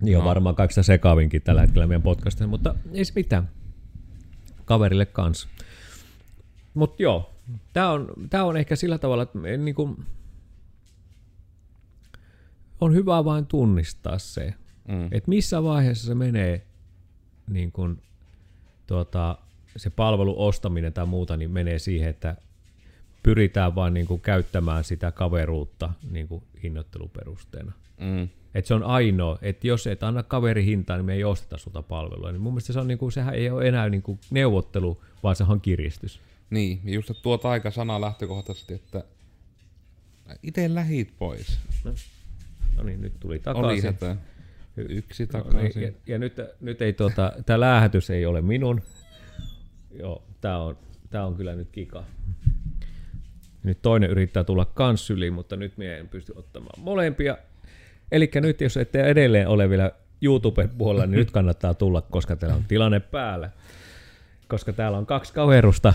[0.00, 0.18] Niin no.
[0.18, 3.50] on varmaan kaikista sekavinkin tällä hetkellä meidän podcastissa, mutta ei se mitään
[4.64, 5.48] kaverille kanssa.
[6.74, 7.34] Mutta joo,
[7.72, 10.04] tämä on, tää on ehkä sillä tavalla, että niin kuin,
[12.80, 14.54] on hyvä vain tunnistaa se,
[14.88, 15.04] mm.
[15.04, 16.66] että missä vaiheessa se menee
[17.50, 18.02] niin kuin,
[18.86, 19.38] tuota,
[19.76, 22.36] se palvelu ostaminen tai muuta, niin menee siihen, että
[23.22, 27.72] pyritään vain niin kuin käyttämään sitä kaveruutta niin kuin hinnoitteluperusteena.
[28.00, 28.28] Mm.
[28.54, 31.82] Et se on ainoa, että jos et anna kaveri hintaa, niin me ei osteta sulta
[31.82, 32.32] palvelua.
[32.32, 35.36] Niin mun mielestä se on, niin kuin, sehän ei ole enää niin kuin neuvottelu, vaan
[35.36, 36.20] se on kiristys.
[36.50, 39.04] Niin, ja just tuo taikasana lähtökohtaisesti, että
[40.42, 41.58] itse lähit pois.
[41.84, 41.92] No,
[42.76, 43.94] no niin, nyt tuli takaisin.
[44.02, 44.16] Oli
[44.76, 45.82] Yksi takaisin.
[45.82, 48.82] No, niin, ja, ja nyt, nyt ei tuota, tämä lähetys ei ole minun.
[49.98, 50.78] Joo, tämä on,
[51.10, 52.04] tää on kyllä nyt kika.
[53.62, 57.38] Nyt toinen yrittää tulla kans syliin, mutta nyt minä en pysty ottamaan molempia.
[58.12, 62.56] Eli nyt jos ette edelleen ole vielä YouTuben puolella, niin nyt kannattaa tulla, koska teillä
[62.56, 63.50] on tilanne päällä.
[64.48, 65.94] Koska täällä on kaksi kaverusta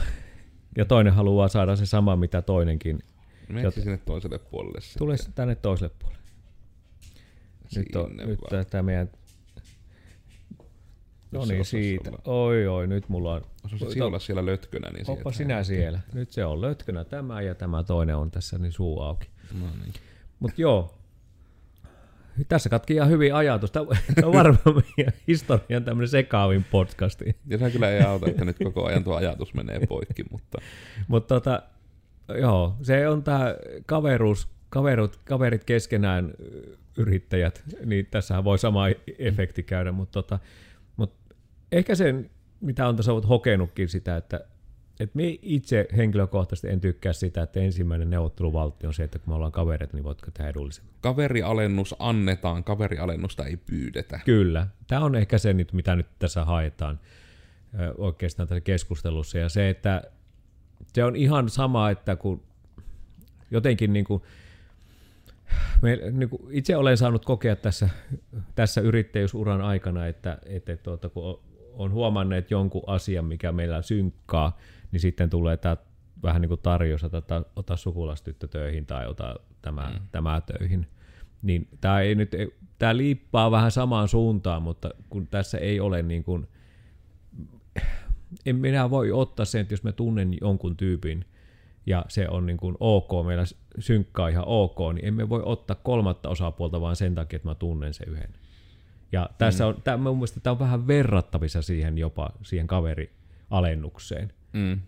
[0.77, 2.99] ja toinen haluaa saada se sama, mitä toinenkin.
[3.47, 4.99] Mene sinne toiselle puolelle sitten.
[4.99, 6.23] Tule tänne toiselle puolelle.
[7.75, 9.09] Nyt, on, nyt tämä meidän...
[11.31, 12.11] No niin, siitä.
[12.25, 13.41] Oi, oi, nyt mulla on...
[13.65, 15.99] Osasit olla siellä lötkönä, niin Hoppa sinä siellä.
[16.13, 19.29] Nyt se on lötkönä tämä ja tämä toinen on tässä niin suu auki.
[19.59, 19.93] No niin.
[20.39, 20.99] Mutta joo,
[22.47, 23.71] tässä katki ihan hyvin ajatus.
[23.71, 23.85] Tämä
[24.23, 27.35] on varmaan meidän historian tämmöinen sekaavin podcasti.
[27.47, 30.23] Ja se kyllä ei auta, että nyt koko ajan tuo ajatus menee poikki.
[30.31, 30.57] Mutta
[31.07, 31.63] Mutta tota,
[32.39, 36.33] joo, se on tämä kaveruus, kaverut, kaverit keskenään
[36.97, 38.85] yrittäjät, niin tässähän voi sama
[39.19, 40.43] efekti käydä, mutta tota, mut
[41.71, 42.29] ehkä sen,
[42.61, 44.45] mitä on tässä hokenutkin sitä, että
[44.99, 49.35] et me itse henkilökohtaisesti en tykkää sitä, että ensimmäinen neuvotteluvaltti on se, että kun me
[49.35, 50.93] ollaan kavereita, niin voitko tehdä edullisemmin.
[51.01, 54.19] Kaverialennus annetaan, kaverialennusta ei pyydetä.
[54.25, 54.67] Kyllä.
[54.87, 56.99] Tämä on ehkä se, mitä nyt tässä haetaan
[57.97, 59.37] oikeastaan tässä keskustelussa.
[59.37, 60.03] Ja se, että
[60.93, 62.43] se on ihan sama, että kun
[63.51, 64.23] jotenkin niin kuin,
[65.81, 67.89] me, niin kuin itse olen saanut kokea tässä,
[68.55, 71.39] tässä yrittäjyysuran aikana, että, että tuota, kun
[71.79, 74.57] on- huomanneet jonkun asian, mikä meillä synkkaa,
[74.91, 75.77] niin sitten tulee tämä
[76.23, 80.05] vähän niin kuin tarjous, että ota, ota sukulastyttö töihin tai ota tämä, mm.
[80.11, 80.87] tämä töihin.
[81.41, 82.31] Niin tämä, ei nyt,
[82.79, 86.47] tämä liippaa vähän samaan suuntaan, mutta kun tässä ei ole niin kuin,
[88.45, 91.25] en minä voi ottaa sen, että jos mä tunnen jonkun tyypin
[91.85, 93.43] ja se on niin kuin ok, meillä
[93.79, 97.93] synkkaa ihan ok, niin emme voi ottaa kolmatta osapuolta vaan sen takia, että mä tunnen
[97.93, 98.33] sen yhden.
[99.11, 104.33] Ja tässä on, tämä, mun mielestä tämä on vähän verrattavissa siihen jopa siihen kaverialennukseen.
[104.53, 104.79] Mm.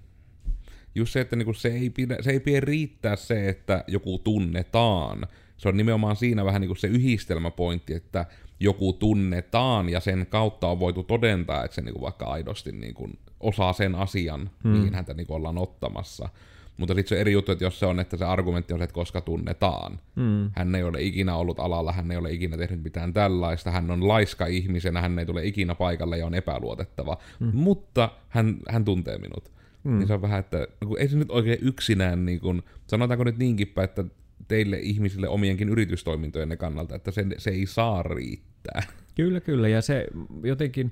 [0.95, 5.27] Just se, että niinku se, ei pidä, se ei pidä riittää se, että joku tunnetaan.
[5.57, 8.25] Se on nimenomaan siinä vähän niinku se yhdistelmäpointti, että
[8.59, 13.73] joku tunnetaan ja sen kautta on voitu todentaa, että se niinku vaikka aidosti niinku osaa
[13.73, 14.71] sen asian, hmm.
[14.71, 16.29] mihin häntä niinku ollaan ottamassa.
[16.77, 18.93] Mutta sitten se eri juttu, että jos se on, että se argumentti on se, että
[18.93, 19.99] koska tunnetaan.
[20.15, 20.51] Hmm.
[20.55, 24.07] Hän ei ole ikinä ollut alalla, hän ei ole ikinä tehnyt mitään tällaista, hän on
[24.07, 27.17] laiska ihmisenä, hän ei tule ikinä paikalle ja on epäluotettava.
[27.39, 27.51] Hmm.
[27.53, 29.51] Mutta hän, hän tuntee minut.
[29.83, 29.97] Hmm.
[29.99, 33.23] Niin se on vähän, että no kun ei se nyt oikein yksinään, niin kun, sanotaanko
[33.23, 34.03] nyt niinkin päin, että
[34.47, 38.83] teille ihmisille omienkin yritystoimintojenne kannalta, että se, se ei saa riittää.
[39.15, 39.67] Kyllä, kyllä.
[39.67, 40.07] Ja se
[40.43, 40.91] jotenkin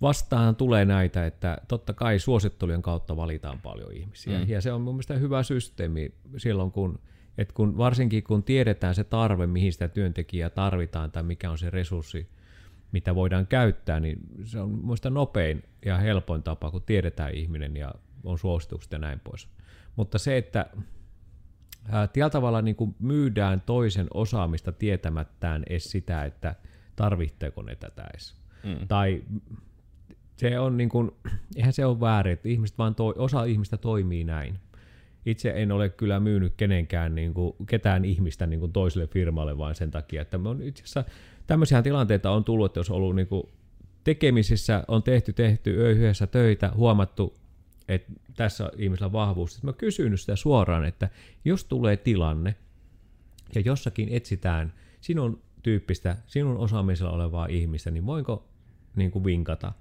[0.00, 4.38] vastaan tulee näitä, että totta kai suosittelujen kautta valitaan paljon ihmisiä.
[4.38, 4.48] Mm.
[4.48, 6.98] Ja se on mun mielestä hyvä systeemi silloin, kun,
[7.38, 11.70] että kun, varsinkin kun tiedetään se tarve, mihin sitä työntekijää tarvitaan tai mikä on se
[11.70, 12.28] resurssi,
[12.92, 17.94] mitä voidaan käyttää, niin se on mielestä nopein ja helpoin tapa, kun tiedetään ihminen ja
[18.24, 19.48] on suositukset ja näin pois.
[19.96, 20.66] Mutta se, että
[21.88, 26.54] ää, tällä tavalla niin kuin myydään toisen osaamista tietämättään edes sitä, että
[26.96, 28.34] tarvitseeko ne tätä edes.
[28.64, 28.88] Mm.
[28.88, 29.22] Tai
[30.36, 31.10] se on niin kuin,
[31.56, 34.58] eihän se ole väärin, että ihmiset vaan toi, osa ihmistä toimii näin.
[35.26, 39.74] Itse en ole kyllä myynyt kenenkään, niin kuin, ketään ihmistä niin kuin toiselle firmalle vain
[39.74, 41.04] sen takia, että me on itse asiassa
[41.46, 43.42] tämmöisiä tilanteita on tullut, että jos on ollut niin kuin
[44.04, 47.34] tekemisissä, on tehty, tehty yhdessä töitä, huomattu,
[47.88, 49.52] että tässä on ihmisellä vahvuus.
[49.52, 51.08] Sitten mä kysynyt sitä suoraan, että
[51.44, 52.54] jos tulee tilanne,
[53.54, 58.48] ja jossakin etsitään sinun tyyppistä, sinun osaamisella olevaa ihmistä, niin voinko
[58.96, 59.72] niin kuin vinkata,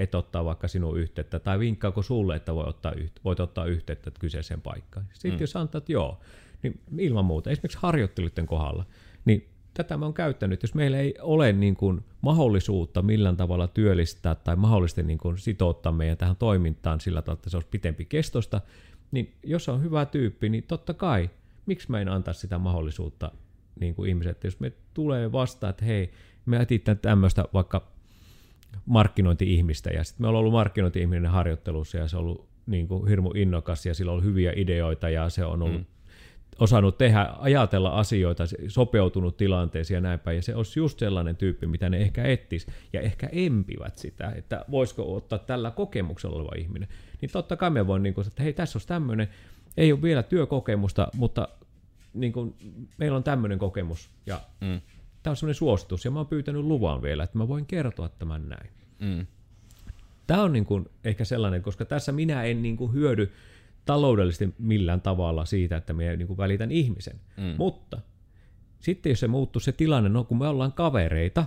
[0.00, 4.10] että ottaa vaikka sinun yhteyttä, tai vinkkaako sulle, että voi ottaa yhteyttä, voit ottaa yhteyttä
[4.20, 5.06] kyseiseen paikkaan.
[5.12, 5.40] Sitten mm.
[5.40, 6.20] jos että joo,
[6.62, 8.84] niin ilman muuta, esimerkiksi harjoitteluiden kohdalla,
[9.24, 14.34] niin tätä mä oon käyttänyt, jos meillä ei ole niin kuin mahdollisuutta millään tavalla työllistää
[14.34, 18.60] tai mahdollisesti niin kuin sitouttaa meidän tähän toimintaan sillä tavalla, että se olisi pitempi kestosta,
[19.10, 21.30] niin jos on hyvä tyyppi, niin totta kai,
[21.66, 23.32] miksi mä en antaa sitä mahdollisuutta
[23.80, 26.10] niin kuin ihmiset, että jos me tulee vastaan, että hei,
[26.46, 27.99] me etsitään tämmöistä vaikka
[28.86, 33.30] markkinointi-ihmistä, ja sitten me ollaan ollut markkinointi-ihminen harjoittelussa, ja se on ollut niin kuin hirmu
[33.34, 35.86] innokas, ja sillä on ollut hyviä ideoita, ja se on ollut mm.
[36.58, 41.66] osannut tehdä, ajatella asioita, sopeutunut tilanteeseen ja näin päin, ja se olisi just sellainen tyyppi,
[41.66, 46.88] mitä ne ehkä ettis, ja ehkä empivät sitä, että voisiko ottaa tällä kokemuksella oleva ihminen.
[47.20, 49.28] Niin totta kai me voin niin kuin, että hei, tässä olisi tämmöinen,
[49.76, 51.48] ei ole vielä työkokemusta, mutta
[52.14, 52.54] niin kuin,
[52.98, 54.80] meillä on tämmöinen kokemus, ja mm.
[55.22, 58.48] Tämä on semmoinen suositus, ja mä oon pyytänyt luvan vielä, että mä voin kertoa tämän
[58.48, 58.70] näin.
[58.98, 59.26] Mm.
[60.26, 63.32] Tämä on niin kuin ehkä sellainen, koska tässä minä en niin kuin hyödy
[63.84, 67.20] taloudellisesti millään tavalla siitä, että minä niin kuin välitän ihmisen.
[67.36, 67.54] Mm.
[67.58, 68.00] Mutta
[68.80, 71.46] sitten jos se muuttuu se tilanne, no kun me ollaan kavereita,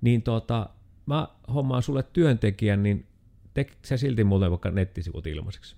[0.00, 0.70] niin tota,
[1.06, 3.06] mä hommaan sulle työntekijän, niin
[3.54, 5.76] teekö se silti mulle vaikka nettisivut ilmaiseksi?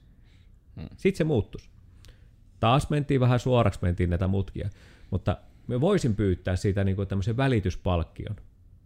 [0.76, 0.88] Mm.
[0.96, 1.70] Sitten se muuttuisi.
[2.60, 4.70] Taas mentiin vähän suoraksi, mentiin näitä mutkia.
[5.10, 5.36] Mutta
[5.68, 8.36] me voisin pyytää siitä niin kuin tämmöisen välityspalkkion.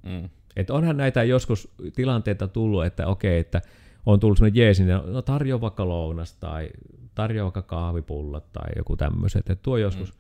[0.03, 0.29] Mm.
[0.57, 3.63] Että onhan näitä joskus tilanteita tullut, että okei, että
[4.07, 6.71] on tullut semmoinen jees, niin no tarjoa vaikka lounas tai
[7.15, 9.51] tarjoa vaikka kahvipullat tai joku tämmöiset.
[9.51, 10.19] Että tuo joskus, mm.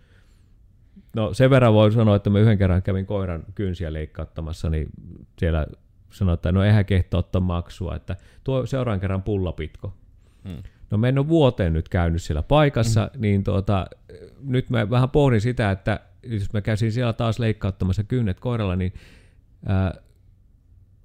[1.17, 4.89] no sen verran voi sanoa, että mä yhden kerran kävin koiran kynsiä leikkauttamassa, niin
[5.39, 5.67] siellä
[6.11, 9.95] sanoi, että no eihän kehto ottaa maksua, että tuo seuraavan kerran pullapitko.
[10.45, 10.63] Mm.
[10.91, 13.21] No mä en ole vuoteen nyt käynyt siellä paikassa, mm.
[13.21, 13.87] niin tuota,
[14.43, 18.93] nyt mä vähän pohdin sitä, että jos mä käsin siellä taas leikkauttamassa kynnet koiralla, niin
[19.67, 19.95] ää,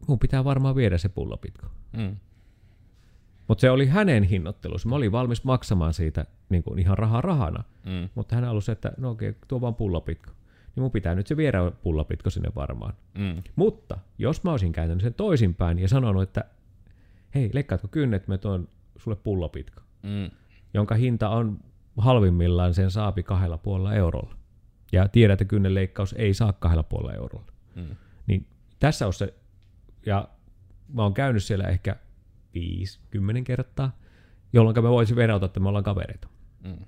[0.08, 1.68] mun pitää varmaan viedä se pullapitko.
[1.98, 2.16] Mm.
[3.48, 4.90] Mutta se oli hänen hinnoittelussa.
[4.90, 7.64] Mä olin valmis maksamaan siitä niin kuin ihan rahaa rahana.
[7.86, 8.10] Mm.
[8.16, 10.32] Mutta hän halusi, että no okei, tuo vaan pullapitko.
[10.76, 12.94] Niin mun pitää nyt se viedä pullapitko sinne varmaan.
[13.18, 13.44] Mm.
[13.56, 16.44] Mutta jos mä olisin käytänyt sen toisinpäin ja sanonut, että
[17.36, 19.82] hei, leikkaatko kynnet, mä tuon sulle pullapitko.
[20.04, 20.32] Mm.
[20.74, 21.60] jonka hinta on
[21.98, 24.36] halvimmillaan sen saapi kahdella puolella eurolla.
[24.91, 27.52] Ja tiedät, että kynnenleikkaus ei saa kahdella puolella eurolla.
[27.76, 27.95] Mm.
[28.28, 28.47] Niin
[28.80, 29.34] tässä on se,
[30.06, 30.30] ja
[30.93, 31.95] mä oon käynyt siellä ehkä
[32.56, 34.00] 5-10 kertaa,
[34.54, 36.28] jolloin mä voisin verrata, että me ollaan kavereita.
[36.63, 36.86] Mm.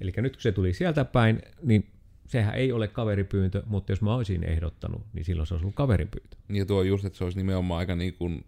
[0.00, 1.90] Eli nyt kun se tuli sieltä päin, niin
[2.26, 6.36] sehän ei ole kaveripyyntö, mutta jos mä olisin ehdottanut, niin silloin se olisi ollut kaverinpyyntö.
[6.48, 8.44] Ja tuo just, että se olisi nimenomaan aika niin kuin,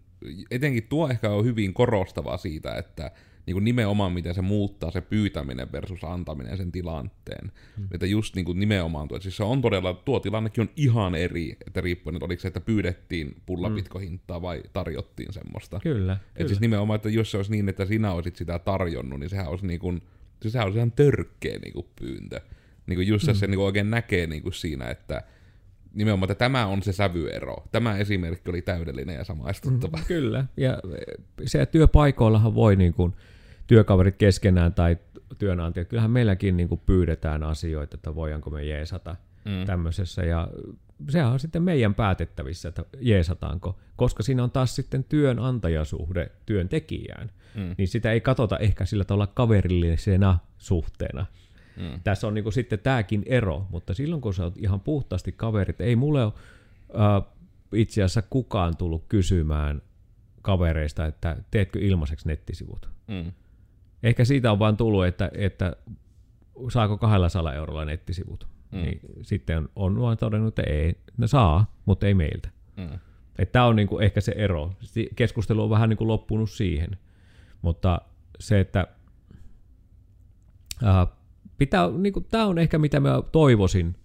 [0.51, 3.11] etenkin tuo ehkä on hyvin korostava siitä, että
[3.45, 7.51] niin kuin nimenomaan miten se muuttaa se pyytäminen versus antaminen sen tilanteen.
[7.77, 7.87] Hmm.
[7.91, 11.15] Että just niin kuin nimenomaan tuo, että siis se on todella, tuo tilannekin on ihan
[11.15, 15.79] eri, että riippuen, että oliko se, että pyydettiin pullapitkohintaa vai tarjottiin semmoista.
[15.79, 16.47] Kyllä, Että kyllä.
[16.47, 19.67] siis nimenomaan, että jos se olisi niin, että sinä olisit sitä tarjonnut, niin sehän olisi
[19.67, 20.01] niin kuin,
[20.41, 22.41] siis sehän olisi ihan törkeä niin kuin pyyntö.
[22.87, 23.33] Niin kuin just mm.
[23.33, 25.23] se niin kuin oikein näkee niin kuin siinä, että
[25.93, 27.55] nimenomaan, että tämä on se sävyero.
[27.71, 29.97] Tämä esimerkki oli täydellinen ja samaistuttava.
[29.97, 30.05] Mm.
[30.05, 30.77] Kyllä, ja
[31.45, 33.13] se työpaikoillahan voi niin kuin
[33.73, 34.97] työkaverit keskenään tai
[35.37, 39.65] työnantajat, kyllähän meilläkin niin kuin pyydetään asioita, että voidaanko me jeesata mm.
[39.65, 40.47] tämmöisessä, ja
[41.09, 47.75] sehän on sitten meidän päätettävissä, että jeesataanko, koska siinä on taas sitten työnantajasuhde työntekijään, mm.
[47.77, 51.25] niin sitä ei katsota ehkä sillä tavalla kaverillisena suhteena.
[51.77, 51.99] Mm.
[52.03, 55.81] Tässä on niin kuin sitten tämäkin ero, mutta silloin kun sä oot ihan puhtaasti kaverit,
[55.81, 56.33] ei mulle ole
[56.89, 57.33] äh,
[57.73, 59.81] itse asiassa kukaan tullut kysymään
[60.41, 62.89] kavereista, että teetkö ilmaiseksi nettisivut.
[63.07, 63.31] Mm.
[64.03, 65.75] Ehkä siitä on vaan tullut, että, että
[66.69, 68.47] saako 200 eurolla nettisivut.
[68.71, 68.81] Mm.
[68.81, 72.49] Niin sitten on, on vaan todennut, että ei, ne saa, mutta ei meiltä.
[72.77, 72.99] Mm.
[73.51, 74.71] Tämä on niinku ehkä se ero.
[75.15, 76.97] Keskustelu on vähän niinku loppunut siihen.
[77.61, 78.01] Mutta
[78.39, 78.87] se, että
[80.83, 81.07] äh,
[81.57, 83.95] pitää, niinku, tämä on ehkä mitä mä toivoisin,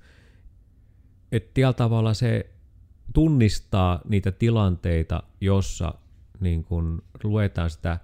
[1.32, 2.50] että tällä tavalla se
[3.14, 5.94] tunnistaa niitä tilanteita, jossa
[6.40, 7.98] niin kun luetaan sitä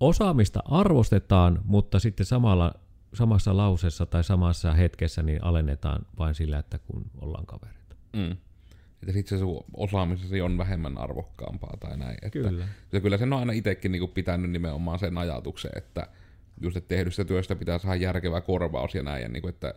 [0.00, 2.74] osaamista arvostetaan, mutta sitten samalla,
[3.14, 7.96] samassa lauseessa tai samassa hetkessä niin alennetaan vain sillä, että kun ollaan kavereita.
[8.16, 8.36] Mm.
[9.02, 12.18] Että sitten se sun osaamisesi on vähemmän arvokkaampaa tai näin.
[12.22, 12.68] Että Kyllä.
[12.92, 16.06] Ja kyllä sen on aina itsekin niinku pitänyt nimenomaan sen ajatuksen, että
[16.60, 19.22] just että tehdystä työstä pitää saada järkevä korvaus ja näin.
[19.22, 19.74] Ja niinku, että,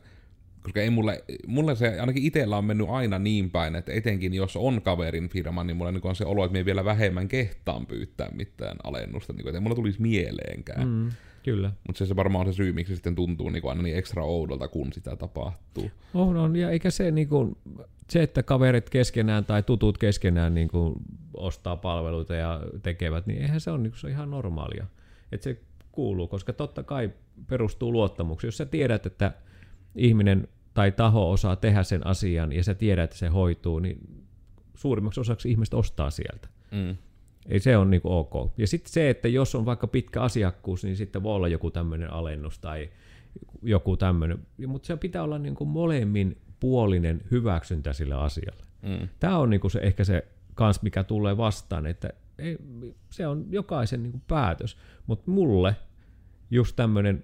[0.64, 4.56] koska ei mulle, mulle se ainakin itsellä on mennyt aina niin päin, että etenkin jos
[4.56, 8.78] on kaverin firma, niin mulla on se olo, että me vielä vähemmän kehtaan pyytää mitään
[8.84, 9.34] alennusta.
[9.34, 10.88] Niinku, että ei mulla tulisi mieleenkään.
[10.88, 11.12] Mm.
[11.44, 11.72] Kyllä.
[11.88, 14.24] Mutta se, se varmaan on se syy, miksi se sitten tuntuu niinku aina niin ekstra
[14.24, 15.92] oudolta, kun sitä tapahtuu.
[16.14, 16.56] On, on.
[16.56, 17.58] Ja eikä se, niin kuin,
[18.10, 20.94] se, että kaverit keskenään tai tutut keskenään niin kuin,
[21.34, 24.86] ostaa palveluita ja tekevät, niin eihän se ole, niin kuin, se on ihan normaalia.
[25.32, 27.10] Että se kuuluu, koska totta kai
[27.48, 28.48] perustuu luottamukseen.
[28.48, 29.32] Jos sä tiedät, että
[30.00, 34.26] ihminen tai taho osaa tehdä sen asian ja sä tiedät, että se hoituu, niin
[34.76, 36.48] suurimmaksi osaksi ihmiset ostaa sieltä.
[36.72, 36.96] Mm.
[37.50, 38.52] Ei se on niin kuin ok.
[38.58, 42.14] Ja sitten se, että jos on vaikka pitkä asiakkuus, niin sitten voi olla joku tämmöinen
[42.14, 42.90] alennus tai
[43.62, 44.40] joku tämmöinen.
[44.68, 48.64] Mutta se pitää olla niin kuin molemmin puolinen hyväksyntä sille asialle.
[48.82, 49.08] Mm.
[49.20, 52.58] Tämä on niin kuin se, ehkä se kans, mikä tulee vastaan, että ei,
[53.10, 54.78] se on jokaisen niin kuin päätös.
[55.08, 55.76] Mutta mulle
[56.52, 57.24] just tämmöinen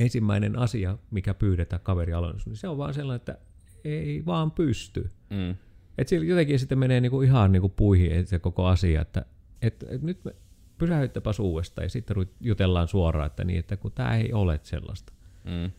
[0.00, 3.38] ensimmäinen asia, mikä pyydetään kaverialennus, niin se on vaan sellainen, että
[3.84, 5.10] ei vaan pysty.
[5.30, 5.56] Mm.
[5.98, 9.24] Et sillä jotenkin sitten menee niinku ihan niinku puihin se koko asia, että
[9.62, 10.34] et, et nyt me
[10.78, 15.12] pysähyttäpäs uudestaan ja sitten jutellaan suoraan, että niin, että kun tämä ei ole sellaista.
[15.44, 15.70] Mm.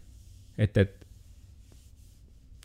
[0.57, 1.07] Et, et,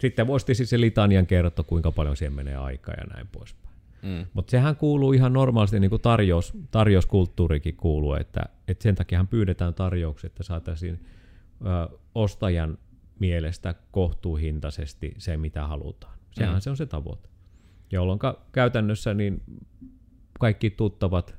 [0.00, 3.76] sitten voisi tietysti se litanian kertoa, kuinka paljon siihen menee aikaa ja näin poispäin.
[4.02, 4.26] Mm.
[4.34, 9.74] Mutta sehän kuuluu ihan normaalisti, niin kuin tarjous, tarjouskulttuurikin kuuluu, että, että sen takiahan pyydetään
[9.74, 11.00] tarjouksia, että saataisiin
[11.60, 12.78] ö, ostajan
[13.18, 16.18] mielestä kohtuuhintaisesti se, mitä halutaan.
[16.30, 16.60] Sehän Mm.
[16.60, 17.28] se on se tavoite.
[17.92, 18.18] Jolloin
[18.52, 19.42] käytännössä niin
[20.40, 21.36] kaikki tuttavat,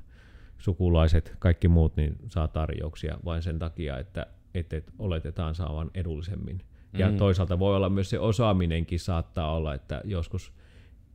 [0.58, 6.60] sukulaiset, kaikki muut niin saa tarjouksia vain sen takia, että, että et oletetaan saavan edullisemmin.
[6.98, 7.16] Ja Mm.
[7.16, 10.52] toisaalta voi olla myös se osaaminenkin saattaa olla, että joskus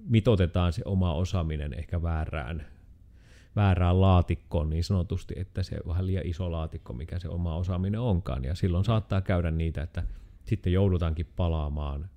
[0.10, 2.66] mitotetaan se oma osaaminen ehkä väärään,
[3.56, 8.00] väärään laatikkoon niin sanotusti, että se on vähän liian iso laatikko, mikä se oma osaaminen
[8.00, 8.44] onkaan.
[8.44, 10.04] Ja silloin saattaa käydä niitä, että
[10.44, 12.10] sitten joudutaankin palaamaan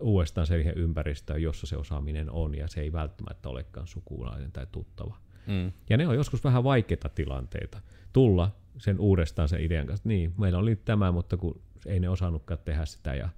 [0.00, 5.16] uudestaan siihen ympäristöön, jossa se osaaminen on, ja se ei välttämättä olekaan sukulainen tai tuttava.
[5.46, 5.72] Mm.
[5.90, 7.80] Ja ne on joskus vähän vaikeita tilanteita.
[8.12, 12.60] Tulla sen uudestaan sen idean kanssa, niin meillä oli tämä, mutta kun ei ne osannutkaan
[12.64, 13.28] tehdä sitä, ja,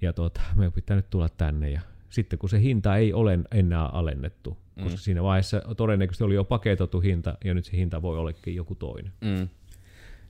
[0.00, 3.86] ja tuota, me pitää nyt tulla tänne, ja sitten kun se hinta ei ole enää
[3.86, 4.82] alennettu, mm.
[4.82, 8.74] koska siinä vaiheessa todennäköisesti oli jo paketoitu hinta, ja nyt se hinta voi ollekin joku
[8.74, 9.12] toinen.
[9.20, 9.48] Mm.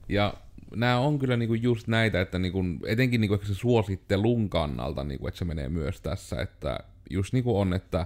[0.09, 0.33] Ja
[0.75, 5.27] nämä on kyllä niinku just näitä, että niinku, etenkin niinku ehkä se suosittelun kannalta, niinku,
[5.27, 8.05] että se menee myös tässä, että just niinku on, että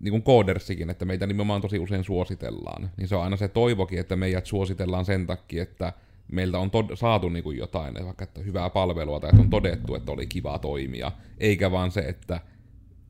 [0.00, 3.98] niin kuin koodersikin, että meitä nimenomaan tosi usein suositellaan, niin se on aina se toivokin,
[3.98, 5.92] että meidät suositellaan sen takia, että
[6.32, 9.94] meiltä on tod- saatu niin kuin jotain, vaikka että hyvää palvelua tai että on todettu,
[9.94, 12.40] että oli kiva toimia, eikä vaan se, että,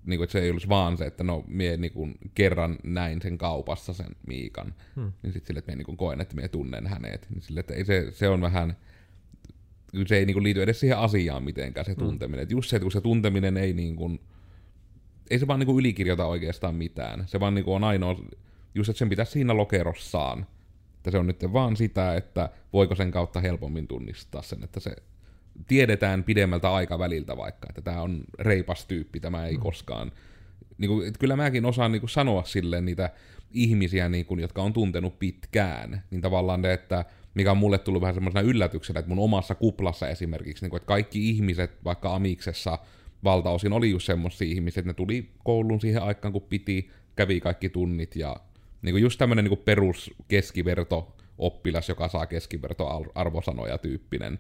[0.07, 3.23] niin kuin, että se ei olisi vaan se, että no mie niin kuin, kerran näin
[3.23, 5.13] sen kaupassa sen Miikan, hmm.
[5.23, 7.75] niin sitten sille, että mie niin kuin, koen, että mie tunnen hänet, niin sille, että
[7.75, 8.77] ei se, se on vähän,
[10.07, 12.05] se ei niin kuin, liity edes siihen asiaan mitenkään se hmm.
[12.05, 12.43] tunteminen, hmm.
[12.43, 14.21] että just se, että kun se tunteminen ei niin kuin,
[15.31, 17.25] ei se vaan niin kuin ylikirjoita oikeastaan mitään.
[17.27, 18.21] Se vaan niin kuin on ainoa,
[18.75, 20.47] just että sen pitäisi siinä lokerossaan.
[20.97, 24.97] Että se on nyt vaan sitä, että voiko sen kautta helpommin tunnistaa sen, että se
[25.69, 29.61] tiedetään pidemmältä aikaväliltä vaikka, että tämä on reipas tyyppi, tämä ei mm.
[29.61, 30.13] koskaan...
[30.79, 33.11] Niin kuin, että kyllä mäkin osaan niin kuin sanoa silleen niitä
[33.53, 38.03] ihmisiä, niin kuin, jotka on tuntenut pitkään, niin tavallaan ne, että mikä on mulle tullut
[38.03, 42.79] vähän semmoisena yllätyksenä, että mun omassa kuplassa esimerkiksi, niin kuin, että kaikki ihmiset vaikka Amiksessa
[43.25, 47.69] valtaosin oli just semmoisia ihmisiä, että ne tuli kouluun siihen aikaan, kun piti, kävi kaikki
[47.69, 48.37] tunnit ja
[48.83, 54.39] niin kuin just tämmöinen niin perus keskiverto oppilas, joka saa keskiverto arvosanoja tyyppinen.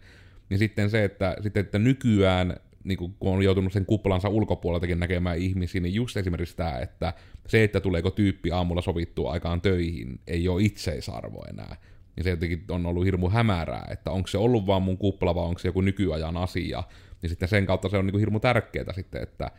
[0.50, 5.38] Niin sitten se, että, sitten, että nykyään niin kun on joutunut sen kuplansa ulkopuoleltakin näkemään
[5.38, 7.12] ihmisiä, niin just esimerkiksi tämä, että
[7.46, 11.76] se, että tuleeko tyyppi aamulla sovittua aikaan töihin, ei ole itseisarvo enää.
[12.16, 15.44] Niin se jotenkin on ollut hirmu hämärää, että onko se ollut vaan mun kupla vai
[15.44, 16.82] onko se joku nykyajan asia,
[17.22, 19.50] niin sitten sen kautta se on niin hirmu tärkeää sitten, että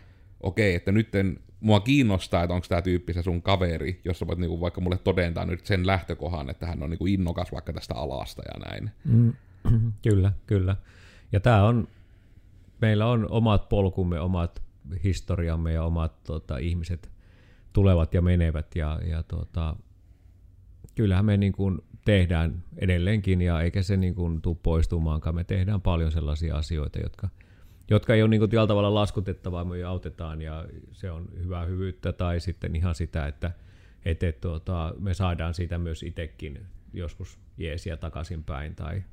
[0.43, 4.27] okei, että nyt en, mua kiinnostaa, että onko tämä tyyppi se sun kaveri, jos sä
[4.27, 7.51] voit niin kuin vaikka mulle todentaa nyt sen lähtökohan, että hän on niin kuin innokas
[7.51, 8.91] vaikka tästä alasta ja näin.
[9.05, 9.33] Mm,
[10.07, 10.75] kyllä, kyllä.
[11.31, 11.87] Ja tämä on,
[12.81, 14.63] meillä on omat polkumme, omat
[15.03, 17.11] historiamme ja omat tota, ihmiset
[17.73, 19.75] tulevat ja menevät ja, ja tota,
[20.95, 25.35] kyllähän me niin kuin tehdään edelleenkin ja eikä se niin kuin tule poistumaankaan.
[25.35, 27.29] Me tehdään paljon sellaisia asioita, jotka–
[27.89, 32.39] jotka ei ole niin tällä tavalla laskutettavaa, me autetaan ja se on hyvää hyvyyttä, tai
[32.39, 33.51] sitten ihan sitä, että
[34.05, 39.03] et, et, tuota, me saadaan siitä myös itsekin joskus jeesiä takaisinpäin, tai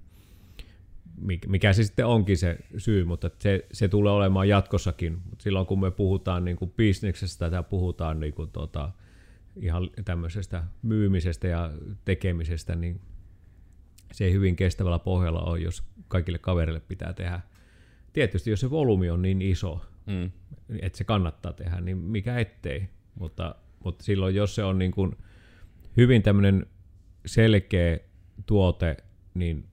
[1.46, 5.18] mikä se sitten onkin se syy, mutta se, se tulee olemaan jatkossakin.
[5.38, 8.92] Silloin kun me puhutaan niin kuin bisneksestä tai puhutaan niin kuin tuota,
[9.56, 11.70] ihan tämmöisestä myymisestä ja
[12.04, 13.00] tekemisestä, niin
[14.12, 17.40] se ei hyvin kestävällä pohjalla ole, jos kaikille kaverille pitää tehdä
[18.12, 20.30] tietysti jos se volyymi on niin iso, mm.
[20.80, 22.88] että se kannattaa tehdä, niin mikä ettei.
[23.14, 23.54] Mutta,
[23.84, 25.16] mutta silloin, jos se on niin kuin
[25.96, 26.66] hyvin tämmöinen
[27.26, 27.98] selkeä
[28.46, 28.96] tuote,
[29.34, 29.64] niin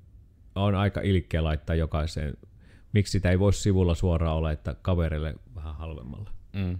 [0.64, 2.34] on aika ilkeä laittaa jokaiseen.
[2.94, 6.30] Miksi sitä ei voisi sivulla suoraan olla, että kaverille vähän halvemmalla.
[6.54, 6.80] Mm.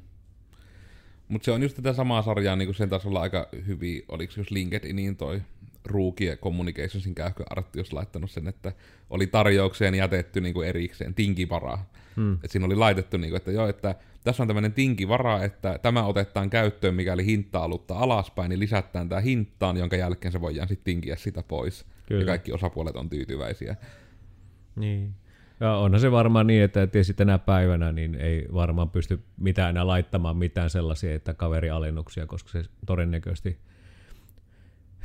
[1.28, 4.52] Mutta se on just tätä samaa sarjaa niin kuin sen tasolla aika hyvin, oliko jos
[4.52, 5.42] LinkedInin toi
[5.86, 8.72] Ruukie Communicationsin käyhköartti, jos laittanut sen, että
[9.10, 11.78] oli tarjoukseen jätetty niin kuin erikseen tinkivara.
[12.16, 12.38] Hmm.
[12.44, 16.06] Et siinä oli laitettu, niin kuin, että joo, että tässä on tämmöinen tinkivara, että tämä
[16.06, 20.86] otetaan käyttöön, mikäli hinta aluttaa alaspäin, niin lisätään tämä hintaan, jonka jälkeen se voidaan sitten
[20.86, 21.86] tinkiä sitä pois.
[22.08, 22.22] Kyllä.
[22.22, 23.76] Ja kaikki osapuolet on tyytyväisiä.
[24.76, 25.14] Niin.
[25.60, 29.88] Ja onhan se varmaan niin, että tietysti tänä päivänä niin ei varmaan pysty mitään enää
[29.88, 33.58] laittamaan mitään sellaisia, että kaverialennuksia, koska se todennäköisesti–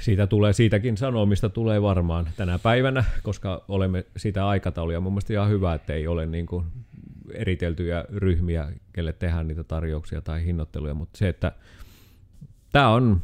[0.03, 5.01] siitä tulee, siitäkin sanomista tulee varmaan tänä päivänä, koska olemme sitä aikatauluja.
[5.01, 6.65] Mun mielestä ihan hyvä, että ei ole niin kuin
[7.35, 11.53] eriteltyjä ryhmiä, kelle tehdään niitä tarjouksia tai hinnoitteluja, mutta se, että
[12.73, 13.23] tämä on.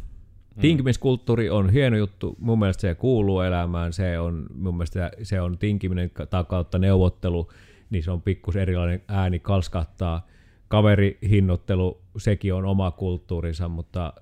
[0.61, 5.59] Tinkimiskulttuuri on hieno juttu, mun mielestä se kuuluu elämään, se on mun mielestä se on
[5.59, 6.11] tinkiminen
[6.49, 7.51] kautta neuvottelu,
[7.91, 10.27] niin se on pikkus erilainen ääni kalskahtaa.
[10.69, 14.13] Kaverihinnoittelu, sekin on oma kulttuurinsa, mutta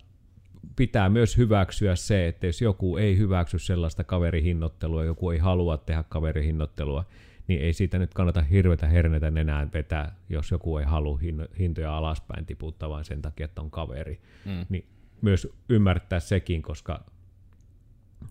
[0.76, 6.04] pitää myös hyväksyä se, että jos joku ei hyväksy sellaista kaverihinnoittelua, joku ei halua tehdä
[6.08, 7.04] kaverihinnoittelua,
[7.48, 11.20] niin ei siitä nyt kannata hirvetä hernetä nenään vetää, jos joku ei halua
[11.58, 14.20] hintoja alaspäin tiputtaa vain sen takia, että on kaveri.
[14.44, 14.66] Mm.
[14.68, 14.84] Niin
[15.22, 17.04] myös ymmärtää sekin, koska,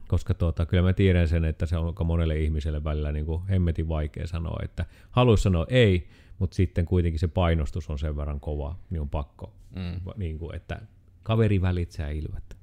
[0.08, 3.48] koska tuota, kyllä mä tiedän sen, että se on aika monelle ihmiselle välillä niin kuin
[3.48, 6.10] hemmetin vaikea sanoa, että haluaisi sanoa ei,
[6.40, 10.02] mutta sitten kuitenkin se painostus on sen verran kova, niin on pakko, mm.
[10.18, 10.82] niin kuin, että
[11.24, 12.58] kaveri välitsää ilvet.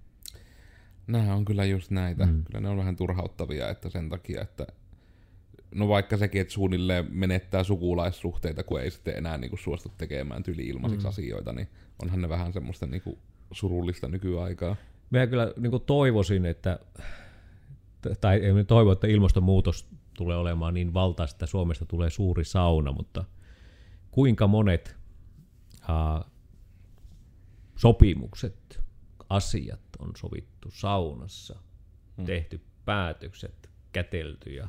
[1.07, 2.27] Nämä on kyllä just näitä.
[2.27, 2.45] Mm.
[2.45, 4.67] Kyllä ne on vähän turhauttavia, että sen takia, että
[5.75, 10.67] no vaikka sekin, että suunnilleen menettää sukulaissuhteita, kun ei sitten enää niinku suostu tekemään tyli
[10.67, 11.09] ilmaisiksi mm.
[11.09, 11.69] asioita, niin
[12.03, 13.19] onhan ne vähän semmoista niinku
[13.53, 14.77] surullista nykyaikaa.
[15.11, 16.79] Mä kyllä niinku toivoisin, että,
[18.21, 23.25] tai ei toivo, että ilmastonmuutos tulee olemaan niin valtaista, että Suomesta tulee suuri sauna, mutta
[24.11, 24.97] kuinka monet
[25.83, 26.33] uh,
[27.77, 28.81] sopimukset,
[29.29, 31.59] asiat on sovittu saunassa,
[32.17, 32.27] hmm.
[32.27, 34.69] tehty päätökset, kätelty ja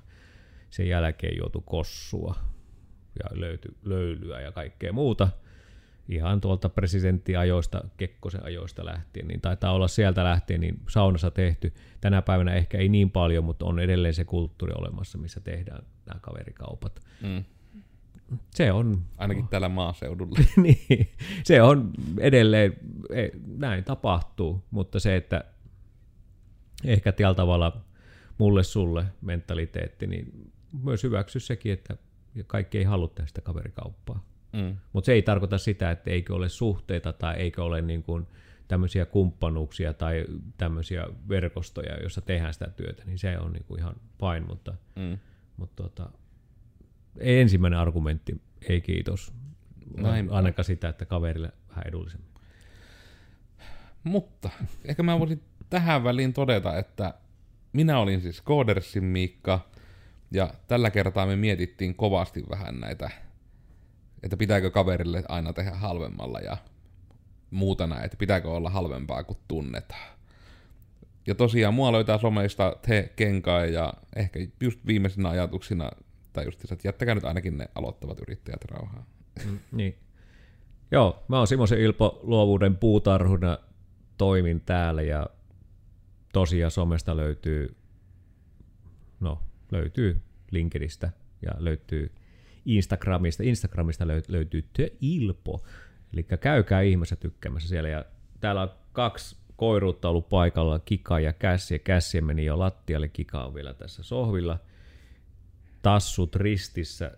[0.70, 2.36] sen jälkeen juotu kossua
[3.20, 5.30] ja löyty löylyä ja kaikkea muuta.
[6.10, 11.74] Ihan tuolta presidenttiajoista, Kekkosen ajoista lähtien, niin taitaa olla sieltä lähtien niin saunassa tehty.
[12.02, 16.20] Tänä päivänä ehkä ei niin paljon, mutta on edelleen se kulttuuri olemassa, missä tehdään nämä
[16.20, 17.00] kaverikaupat.
[17.22, 17.44] Mm.
[18.52, 19.02] Se on...
[19.18, 20.40] Ainakin täällä maaseudulla.
[20.64, 21.10] niin,
[21.44, 22.74] se on edelleen,
[23.10, 25.44] e, näin tapahtuu, mutta se, että
[26.86, 27.82] ehkä tällä tavalla
[28.38, 30.52] mulle sulle mentaliteetti, niin
[30.84, 31.98] myös hyväksy sekin, että
[32.48, 34.33] kaikki ei halua tehdä sitä kaverikauppaa.
[34.54, 34.78] Mm.
[34.94, 38.28] Mutta se ei tarkoita sitä, että eikö ole suhteita tai eikö ole niin kuin
[38.68, 40.26] tämmöisiä kumppanuuksia tai
[40.58, 45.18] tämmöisiä verkostoja, joissa tehdään sitä työtä, niin se on niin kuin ihan fine, mutta, mm.
[45.58, 46.10] mutta tota,
[47.20, 49.34] ensimmäinen argumentti, ei kiitos.
[49.98, 50.32] Näin.
[50.32, 52.30] Ainakaan sitä, että kaverille vähän edullisemmin.
[54.04, 54.50] Mutta
[54.86, 57.14] ehkä mä voisin tähän väliin todeta, että
[57.74, 59.70] minä olin siis Codersin Miikka,
[60.32, 63.12] ja tällä kertaa me mietittiin kovasti vähän näitä,
[64.24, 66.58] että pitääkö kaverille aina tehdä halvemmalla ja
[67.52, 70.14] muuta näin, että pitääkö olla halvempaa kuin tunnetaan.
[71.28, 75.92] Ja tosiaan mua löytää someista te kenkaa ja ehkä just viimeisenä ajatuksina,
[76.34, 79.06] tai just että jättäkää nyt ainakin ne aloittavat yrittäjät rauhaa.
[79.46, 79.98] Mm, niin.
[80.92, 83.58] Joo, mä oon Simosen Ilpo luovuuden puutarhuna,
[84.18, 85.28] toimin täällä ja
[86.34, 87.76] tosiaan somesta löytyy,
[89.20, 90.22] no löytyy
[90.52, 91.12] LinkedInistä
[91.42, 92.12] ja löytyy
[92.66, 93.44] Instagramista.
[93.44, 95.66] Instagramista löytyy The Ilpo.
[96.14, 97.90] Eli käykää ihmeessä tykkäämässä siellä.
[97.90, 98.06] Ja
[98.40, 101.76] täällä on kaksi koiruutta ollut paikalla, Kika ja Kässi.
[101.76, 104.60] Ja Kässi meni jo lattialle, Kika on vielä tässä sohvilla.
[105.82, 107.12] Tassut ristissä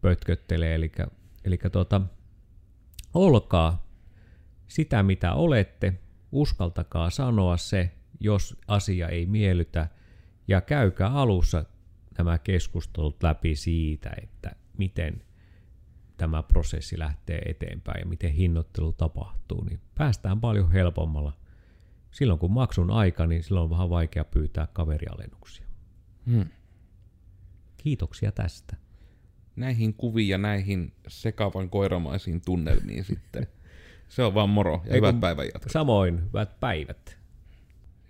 [0.00, 0.92] pötköttelee, eli,
[1.44, 2.00] eli tuota,
[3.14, 3.86] olkaa
[4.68, 5.94] sitä mitä olette,
[6.32, 7.90] uskaltakaa sanoa se,
[8.20, 9.88] jos asia ei miellytä,
[10.48, 11.64] ja käykää alussa
[12.18, 15.22] nämä keskustelut läpi siitä, että miten
[16.16, 21.32] tämä prosessi lähtee eteenpäin ja miten hinnoittelu tapahtuu, niin päästään paljon helpommalla.
[22.10, 25.66] Silloin kun maksun aika, niin silloin on vähän vaikea pyytää kaverialennuksia.
[26.26, 26.46] Hmm.
[27.76, 28.76] Kiitoksia tästä.
[29.56, 33.46] Näihin kuviin ja näihin sekavan koiramaisiin tunnelmiin sitten.
[34.08, 35.72] Se on vaan moro ja Ei, hyvät päivän jatkat.
[35.72, 37.18] Samoin, hyvät päivät.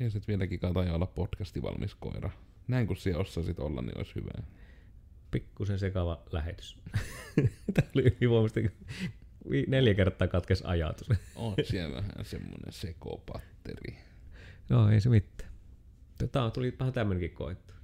[0.01, 2.31] Ja sitten vieläkin kantaa olla podcasti valmis koira.
[2.69, 4.31] Näin kun siellä osasit olla, niin olisi hyvä.
[5.31, 6.79] Pikkusen sekava lähetys.
[7.75, 8.71] Tämä oli ylivoimasti
[9.67, 11.09] neljä kertaa katkes ajatus.
[11.37, 13.99] On siellä vähän semmoinen sekopatteri.
[14.71, 15.51] Joo, ei se mitään.
[16.33, 17.75] Tämä tuli vähän tämmöinenkin koettu.